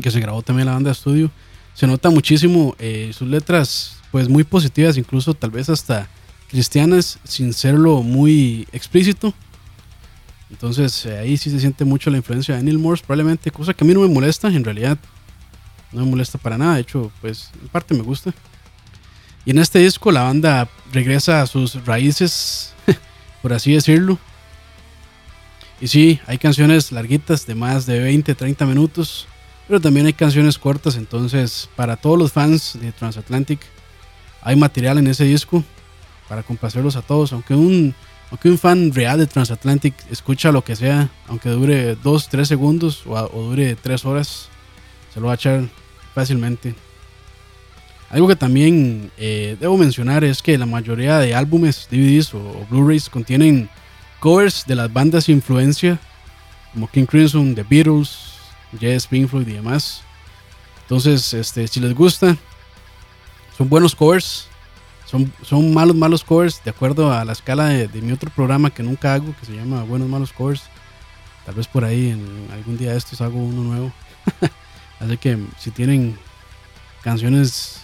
que 0.00 0.10
se 0.10 0.20
grabó 0.20 0.42
también 0.42 0.66
la 0.66 0.74
banda 0.74 0.88
de 0.88 0.92
estudio, 0.92 1.30
se 1.74 1.86
nota 1.86 2.10
muchísimo 2.10 2.76
eh, 2.78 3.10
sus 3.14 3.28
letras, 3.28 3.96
pues 4.10 4.28
muy 4.28 4.44
positivas, 4.44 4.96
incluso 4.96 5.34
tal 5.34 5.50
vez 5.50 5.68
hasta 5.68 6.08
cristianas, 6.48 7.18
sin 7.24 7.52
serlo 7.52 8.02
muy 8.02 8.68
explícito. 8.72 9.32
Entonces 10.50 11.06
eh, 11.06 11.18
ahí 11.18 11.36
sí 11.38 11.50
se 11.50 11.60
siente 11.60 11.84
mucho 11.84 12.10
la 12.10 12.18
influencia 12.18 12.56
de 12.56 12.62
Neil 12.62 12.78
Morse, 12.78 13.04
probablemente, 13.06 13.50
cosa 13.50 13.72
que 13.72 13.84
a 13.84 13.86
mí 13.86 13.94
no 13.94 14.00
me 14.00 14.08
molesta, 14.08 14.48
en 14.48 14.64
realidad 14.64 14.98
no 15.92 16.04
me 16.04 16.10
molesta 16.10 16.38
para 16.38 16.58
nada, 16.58 16.74
de 16.74 16.82
hecho, 16.82 17.10
pues 17.20 17.50
en 17.60 17.68
parte 17.68 17.94
me 17.94 18.02
gusta. 18.02 18.34
Y 19.44 19.50
en 19.50 19.58
este 19.58 19.78
disco 19.78 20.12
la 20.12 20.22
banda 20.22 20.68
regresa 20.92 21.42
a 21.42 21.46
sus 21.46 21.84
raíces, 21.86 22.74
por 23.42 23.52
así 23.52 23.72
decirlo. 23.72 24.18
Y 25.82 25.88
sí, 25.88 26.20
hay 26.28 26.38
canciones 26.38 26.92
larguitas 26.92 27.44
de 27.44 27.56
más 27.56 27.86
de 27.86 27.98
20, 27.98 28.36
30 28.36 28.66
minutos, 28.66 29.26
pero 29.66 29.80
también 29.80 30.06
hay 30.06 30.12
canciones 30.12 30.56
cortas, 30.56 30.94
entonces 30.94 31.68
para 31.74 31.96
todos 31.96 32.16
los 32.16 32.30
fans 32.30 32.78
de 32.80 32.92
Transatlantic 32.92 33.58
hay 34.42 34.54
material 34.54 34.98
en 34.98 35.08
ese 35.08 35.24
disco 35.24 35.64
para 36.28 36.44
complacerlos 36.44 36.94
a 36.94 37.02
todos, 37.02 37.32
aunque 37.32 37.54
un, 37.54 37.96
aunque 38.30 38.48
un 38.48 38.58
fan 38.58 38.94
real 38.94 39.18
de 39.18 39.26
Transatlantic 39.26 39.92
escucha 40.08 40.52
lo 40.52 40.62
que 40.62 40.76
sea, 40.76 41.10
aunque 41.26 41.48
dure 41.48 41.96
2, 41.96 42.28
3 42.28 42.46
segundos 42.46 43.02
o, 43.04 43.42
dure 43.50 43.74
3 43.74 44.04
horas, 44.04 44.50
se 45.12 45.18
lo 45.18 45.26
va 45.26 45.32
a 45.32 45.34
echar 45.34 45.64
fácilmente. 46.14 46.76
Algo 48.08 48.28
que 48.28 48.36
también 48.36 49.10
eh, 49.18 49.56
debo 49.58 49.76
mencionar 49.76 50.22
es 50.22 50.42
que 50.42 50.56
la 50.58 50.66
mayoría 50.66 51.18
de 51.18 51.34
álbumes, 51.34 51.88
DVDs 51.90 52.34
o, 52.34 52.38
o 52.38 52.66
Blu-rays 52.70 53.08
contienen 53.08 53.68
covers 54.22 54.64
de 54.66 54.76
las 54.76 54.90
bandas 54.92 55.28
influencia, 55.28 55.98
como 56.72 56.86
King 56.86 57.06
Crimson, 57.06 57.56
The 57.56 57.64
Beatles, 57.64 58.34
Yes, 58.78 59.08
Pink 59.08 59.28
Floyd 59.28 59.48
y 59.48 59.54
demás. 59.54 60.02
Entonces, 60.82 61.34
este, 61.34 61.66
si 61.66 61.80
les 61.80 61.92
gusta, 61.92 62.36
son 63.58 63.68
buenos 63.68 63.96
covers. 63.96 64.46
Son, 65.06 65.30
son 65.42 65.74
malos, 65.74 65.96
malos 65.96 66.22
covers, 66.22 66.62
de 66.64 66.70
acuerdo 66.70 67.12
a 67.12 67.24
la 67.24 67.32
escala 67.32 67.66
de, 67.66 67.88
de 67.88 68.00
mi 68.00 68.12
otro 68.12 68.30
programa 68.30 68.70
que 68.70 68.84
nunca 68.84 69.12
hago, 69.12 69.34
que 69.40 69.44
se 69.44 69.56
llama 69.56 69.82
Buenos, 69.82 70.08
Malos 70.08 70.32
Covers. 70.32 70.62
Tal 71.44 71.56
vez 71.56 71.66
por 71.66 71.84
ahí 71.84 72.10
en 72.10 72.48
algún 72.52 72.78
día 72.78 72.92
de 72.92 72.98
estos 72.98 73.20
hago 73.20 73.36
uno 73.38 73.62
nuevo. 73.62 73.92
Así 75.00 75.16
que 75.18 75.36
si 75.58 75.72
tienen 75.72 76.16
canciones 77.02 77.82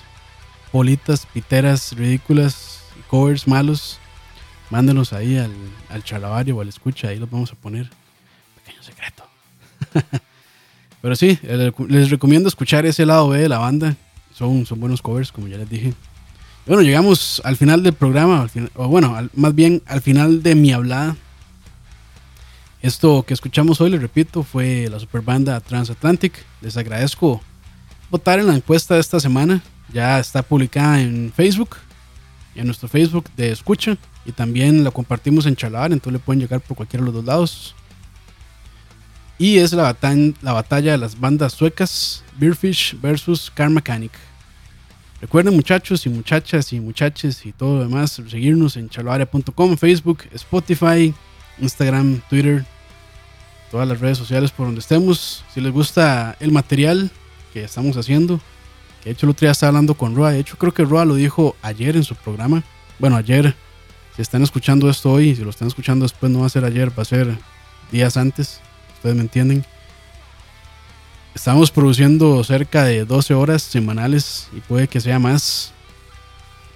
politas, 0.70 1.26
piteras, 1.26 1.93
ridículas, 1.93 2.84
covers 3.09 3.49
malos, 3.49 3.99
mándenos 4.70 5.12
ahí 5.12 5.36
al, 5.38 5.52
al 5.88 6.02
chalabario 6.04 6.56
o 6.56 6.60
al 6.60 6.68
escucha, 6.68 7.08
ahí 7.08 7.18
los 7.18 7.30
vamos 7.30 7.52
a 7.52 7.54
poner. 7.56 7.88
Pequeño 8.64 8.82
secreto. 8.82 9.24
Pero 11.00 11.14
sí, 11.16 11.38
les 11.88 12.10
recomiendo 12.10 12.48
escuchar 12.48 12.84
ese 12.86 13.06
lado 13.06 13.28
B 13.28 13.38
de 13.38 13.48
la 13.48 13.58
banda. 13.58 13.96
Son, 14.34 14.66
son 14.66 14.80
buenos 14.80 15.00
covers, 15.02 15.30
como 15.32 15.46
ya 15.48 15.56
les 15.56 15.68
dije. 15.70 15.88
Y 15.88 15.94
bueno, 16.68 16.82
llegamos 16.82 17.40
al 17.44 17.56
final 17.56 17.82
del 17.82 17.92
programa, 17.94 18.42
al 18.42 18.70
o 18.74 18.88
bueno, 18.88 19.14
al- 19.16 19.30
más 19.34 19.54
bien 19.54 19.82
al 19.86 20.02
final 20.02 20.42
de 20.42 20.54
mi 20.54 20.72
hablada. 20.72 21.16
Esto 22.82 23.24
que 23.24 23.34
escuchamos 23.34 23.80
hoy, 23.80 23.90
les 23.90 24.00
repito, 24.00 24.42
fue 24.44 24.88
la 24.90 25.00
super 25.00 25.20
banda 25.22 25.60
Transatlantic. 25.60 26.34
Les 26.60 26.76
agradezco 26.76 27.40
votar 28.10 28.38
en 28.38 28.46
la 28.46 28.54
encuesta 28.54 28.94
de 28.94 29.00
esta 29.00 29.18
semana. 29.18 29.62
Ya 29.92 30.18
está 30.20 30.42
publicada 30.42 31.00
en 31.00 31.32
Facebook, 31.34 31.76
en 32.55 32.66
nuestro 32.66 32.88
Facebook 32.88 33.26
de 33.36 33.51
escucha. 33.53 33.96
Y 34.26 34.32
también 34.32 34.84
la 34.84 34.90
compartimos 34.90 35.46
en 35.46 35.57
Chalabar, 35.57 35.92
entonces 35.92 36.14
le 36.14 36.18
pueden 36.24 36.40
llegar 36.40 36.61
por 36.61 36.76
cualquiera 36.76 37.03
de 37.03 37.07
los 37.07 37.14
dos 37.14 37.24
lados. 37.24 37.74
Y 39.38 39.59
es 39.59 39.72
la, 39.72 39.84
batan- 39.94 40.34
la 40.42 40.53
batalla 40.53 40.92
de 40.92 40.99
las 40.99 41.18
bandas 41.18 41.53
suecas 41.53 42.24
Beerfish 42.38 42.96
versus 43.01 43.51
Car 43.55 43.70
Mechanic. 43.70 44.12
Recuerden 45.20 45.55
muchachos 45.55 46.05
y 46.07 46.09
muchachas 46.11 46.72
y 46.72 46.80
muchaches 46.80 47.44
y 47.46 47.53
todo 47.53 47.78
lo 47.78 47.84
demás, 47.84 48.20
seguirnos 48.28 48.76
en 48.76 48.88
chaloaria.com, 48.88 49.76
Facebook, 49.76 50.24
Spotify, 50.32 51.14
Instagram, 51.61 52.20
Twitter, 52.28 52.64
todas 53.70 53.88
las 53.88 53.99
redes 54.01 54.18
sociales 54.18 54.51
por 54.51 54.66
donde 54.66 54.80
estemos. 54.80 55.44
Si 55.55 55.61
les 55.61 55.72
gusta 55.72 56.36
el 56.38 56.53
material 56.53 57.11
que 57.53 57.64
estamos 57.64 57.96
haciendo, 57.96 58.40
que 59.03 59.11
de 59.11 59.12
hecho 59.12 59.26
el 59.26 59.30
otro 59.30 59.46
día 59.46 59.53
estaba 59.53 59.68
hablando 59.68 59.94
con 59.94 60.14
Roa, 60.14 60.32
de 60.32 60.40
hecho 60.40 60.57
creo 60.57 60.72
que 60.72 60.84
Roa 60.84 61.05
lo 61.05 61.14
dijo 61.14 61.57
ayer 61.62 61.96
en 61.96 62.05
su 62.05 62.14
programa. 62.14 62.62
Bueno, 62.99 63.16
ayer, 63.16 63.55
si 64.16 64.22
están 64.22 64.42
escuchando 64.42 64.90
esto 64.90 65.12
hoy, 65.12 65.34
si 65.36 65.42
lo 65.42 65.51
están 65.51 65.68
escuchando 65.68 66.05
después 66.05 66.30
no 66.32 66.40
va 66.40 66.46
a 66.46 66.51
ser 66.51 66.64
ayer, 66.64 66.96
va 66.96 67.03
a 67.03 67.07
ser 67.07 67.38
días 67.92 68.16
antes, 68.16 68.61
ustedes 68.94 69.14
me 69.14 69.22
entienden. 69.22 69.64
Estamos 71.34 71.70
produciendo 71.70 72.42
cerca 72.42 72.82
de 72.84 73.05
12 73.05 73.34
horas 73.34 73.62
semanales 73.62 74.49
y 74.57 74.61
puede 74.61 74.88
que 74.88 75.01
sea 75.01 75.18
más. 75.20 75.72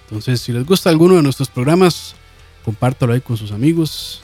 Entonces, 0.05 0.39
si 0.41 0.53
les 0.53 0.65
gusta 0.65 0.89
alguno 0.89 1.15
de 1.15 1.21
nuestros 1.21 1.49
programas, 1.49 2.15
compártalo 2.63 3.13
ahí 3.13 3.21
con 3.21 3.35
sus 3.35 3.51
amigos. 3.51 4.23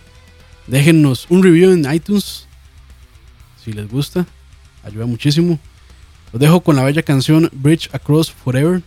Déjennos 0.68 1.26
un 1.30 1.44
review 1.44 1.72
en 1.72 1.92
iTunes. 1.92 2.48
Si 3.64 3.74
les 3.74 3.90
gusta, 3.90 4.26
ayuda 4.84 5.06
muchísimo. 5.06 5.60
Los 6.32 6.40
dejo 6.40 6.62
con 6.62 6.76
la 6.76 6.84
bella 6.84 7.02
canción 7.04 7.50
Bridge 7.54 7.90
Across 7.94 8.32
Forever 8.32 8.82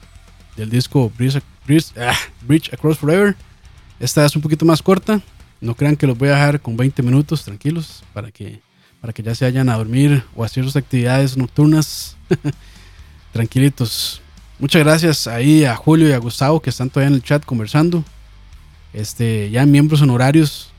del 0.57 0.71
disco 0.71 1.11
Bridge, 1.17 1.41
Bridge- 1.67 1.93
ah, 1.99 2.17
Bridge 2.43 2.73
Across 2.73 2.99
Forever. 2.99 3.37
Esta 3.99 4.25
es 4.25 4.37
un 4.37 4.43
poquito 4.43 4.65
más 4.65 4.83
corta. 4.83 5.21
No 5.61 5.75
crean 5.75 5.97
que 5.97 6.07
los 6.07 6.19
voy 6.19 6.29
a 6.29 6.33
dejar 6.33 6.61
con 6.61 6.77
20 6.77 7.03
minutos 7.03 7.45
tranquilos 7.45 8.03
para 8.13 8.31
que 8.31 8.61
para 9.01 9.13
que 9.13 9.23
ya 9.25 9.35
se 9.35 9.45
vayan 9.45 9.69
a 9.69 9.77
dormir 9.77 10.23
o 10.37 10.45
a 10.45 10.47
hacer 10.47 10.63
sus 10.63 10.77
actividades 10.77 11.37
nocturnas 11.37 12.17
tranquilitos. 13.33 14.21
Muchas 14.61 14.85
gracias 14.85 15.27
ahí 15.27 15.65
a 15.65 15.75
Julio 15.75 16.09
y 16.09 16.13
a 16.13 16.19
Gustavo 16.19 16.61
que 16.61 16.71
están 16.71 16.89
todavía 16.89 17.09
en 17.09 17.15
el 17.15 17.23
chat 17.23 17.45
conversando. 17.45 18.05
Este, 18.93 19.51
ya 19.51 19.67
miembros 19.67 20.03
honorarios 20.03 20.71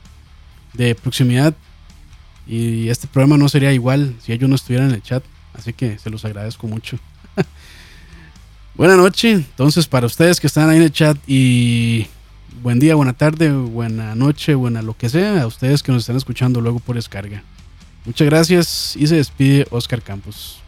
de 0.72 0.94
proximidad. 0.94 1.54
Y 2.46 2.88
este 2.88 3.06
programa 3.06 3.36
no 3.36 3.48
sería 3.50 3.72
igual 3.72 4.14
si 4.22 4.32
ellos 4.32 4.48
no 4.48 4.56
estuvieran 4.56 4.88
en 4.88 4.94
el 4.94 5.02
chat. 5.02 5.22
Así 5.54 5.72
que 5.72 5.98
se 5.98 6.10
los 6.10 6.24
agradezco 6.24 6.66
mucho. 6.66 6.98
Buena 8.74 8.96
noche. 8.96 9.32
Entonces, 9.32 9.86
para 9.86 10.06
ustedes 10.06 10.40
que 10.40 10.46
están 10.46 10.68
ahí 10.68 10.76
en 10.76 10.82
el 10.82 10.92
chat 10.92 11.16
y 11.26 12.06
buen 12.62 12.80
día, 12.80 12.94
buena 12.94 13.12
tarde, 13.12 13.52
buena 13.52 14.14
noche, 14.14 14.54
buena 14.54 14.82
lo 14.82 14.96
que 14.96 15.08
sea. 15.08 15.42
A 15.42 15.46
ustedes 15.46 15.82
que 15.82 15.92
nos 15.92 16.02
están 16.02 16.16
escuchando 16.16 16.60
luego 16.60 16.80
por 16.80 16.96
descarga. 16.96 17.42
Muchas 18.04 18.26
gracias 18.26 18.96
y 18.96 19.06
se 19.06 19.16
despide 19.16 19.66
Oscar 19.70 20.02
Campos. 20.02 20.60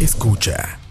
Escucha. 0.00 0.81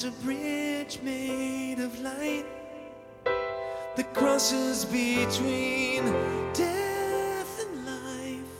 There's 0.00 0.14
a 0.14 0.24
bridge 0.24 1.00
made 1.02 1.80
of 1.80 1.98
light 1.98 2.46
that 3.96 4.14
crosses 4.14 4.84
between 4.84 6.04
death 6.52 7.64
and 7.64 7.84
life. 7.84 8.54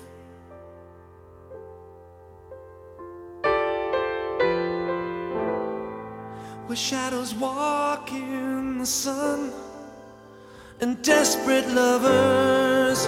Where 6.66 6.74
shadows 6.74 7.36
walk 7.36 8.10
in 8.10 8.78
the 8.78 8.86
sun 8.86 9.52
and 10.80 11.00
desperate 11.02 11.68
lovers 11.68 13.06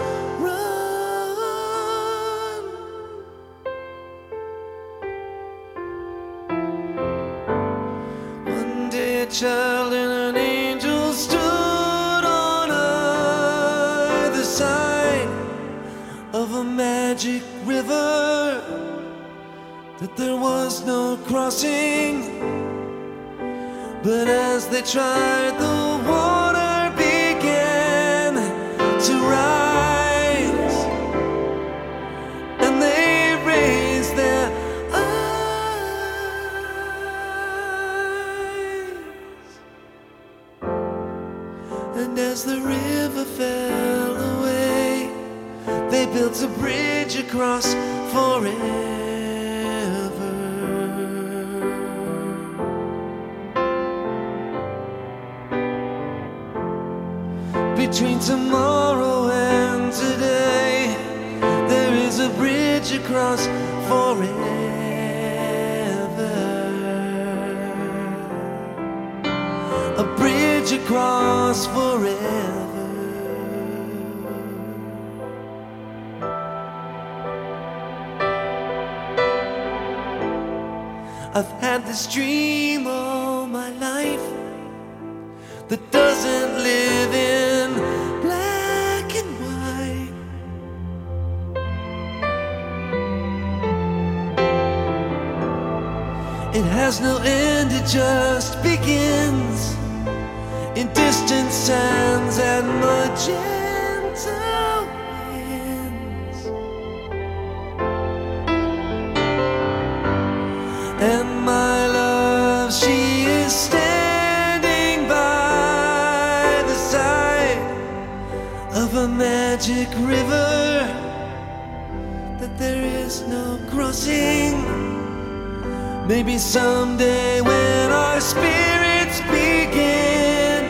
Maybe 126.11 126.39
someday 126.39 127.41
when 127.41 127.93
our 127.93 128.21
spirits 128.21 129.21
begin 129.31 130.65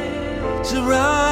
to 0.64 0.82
rise 0.82 1.29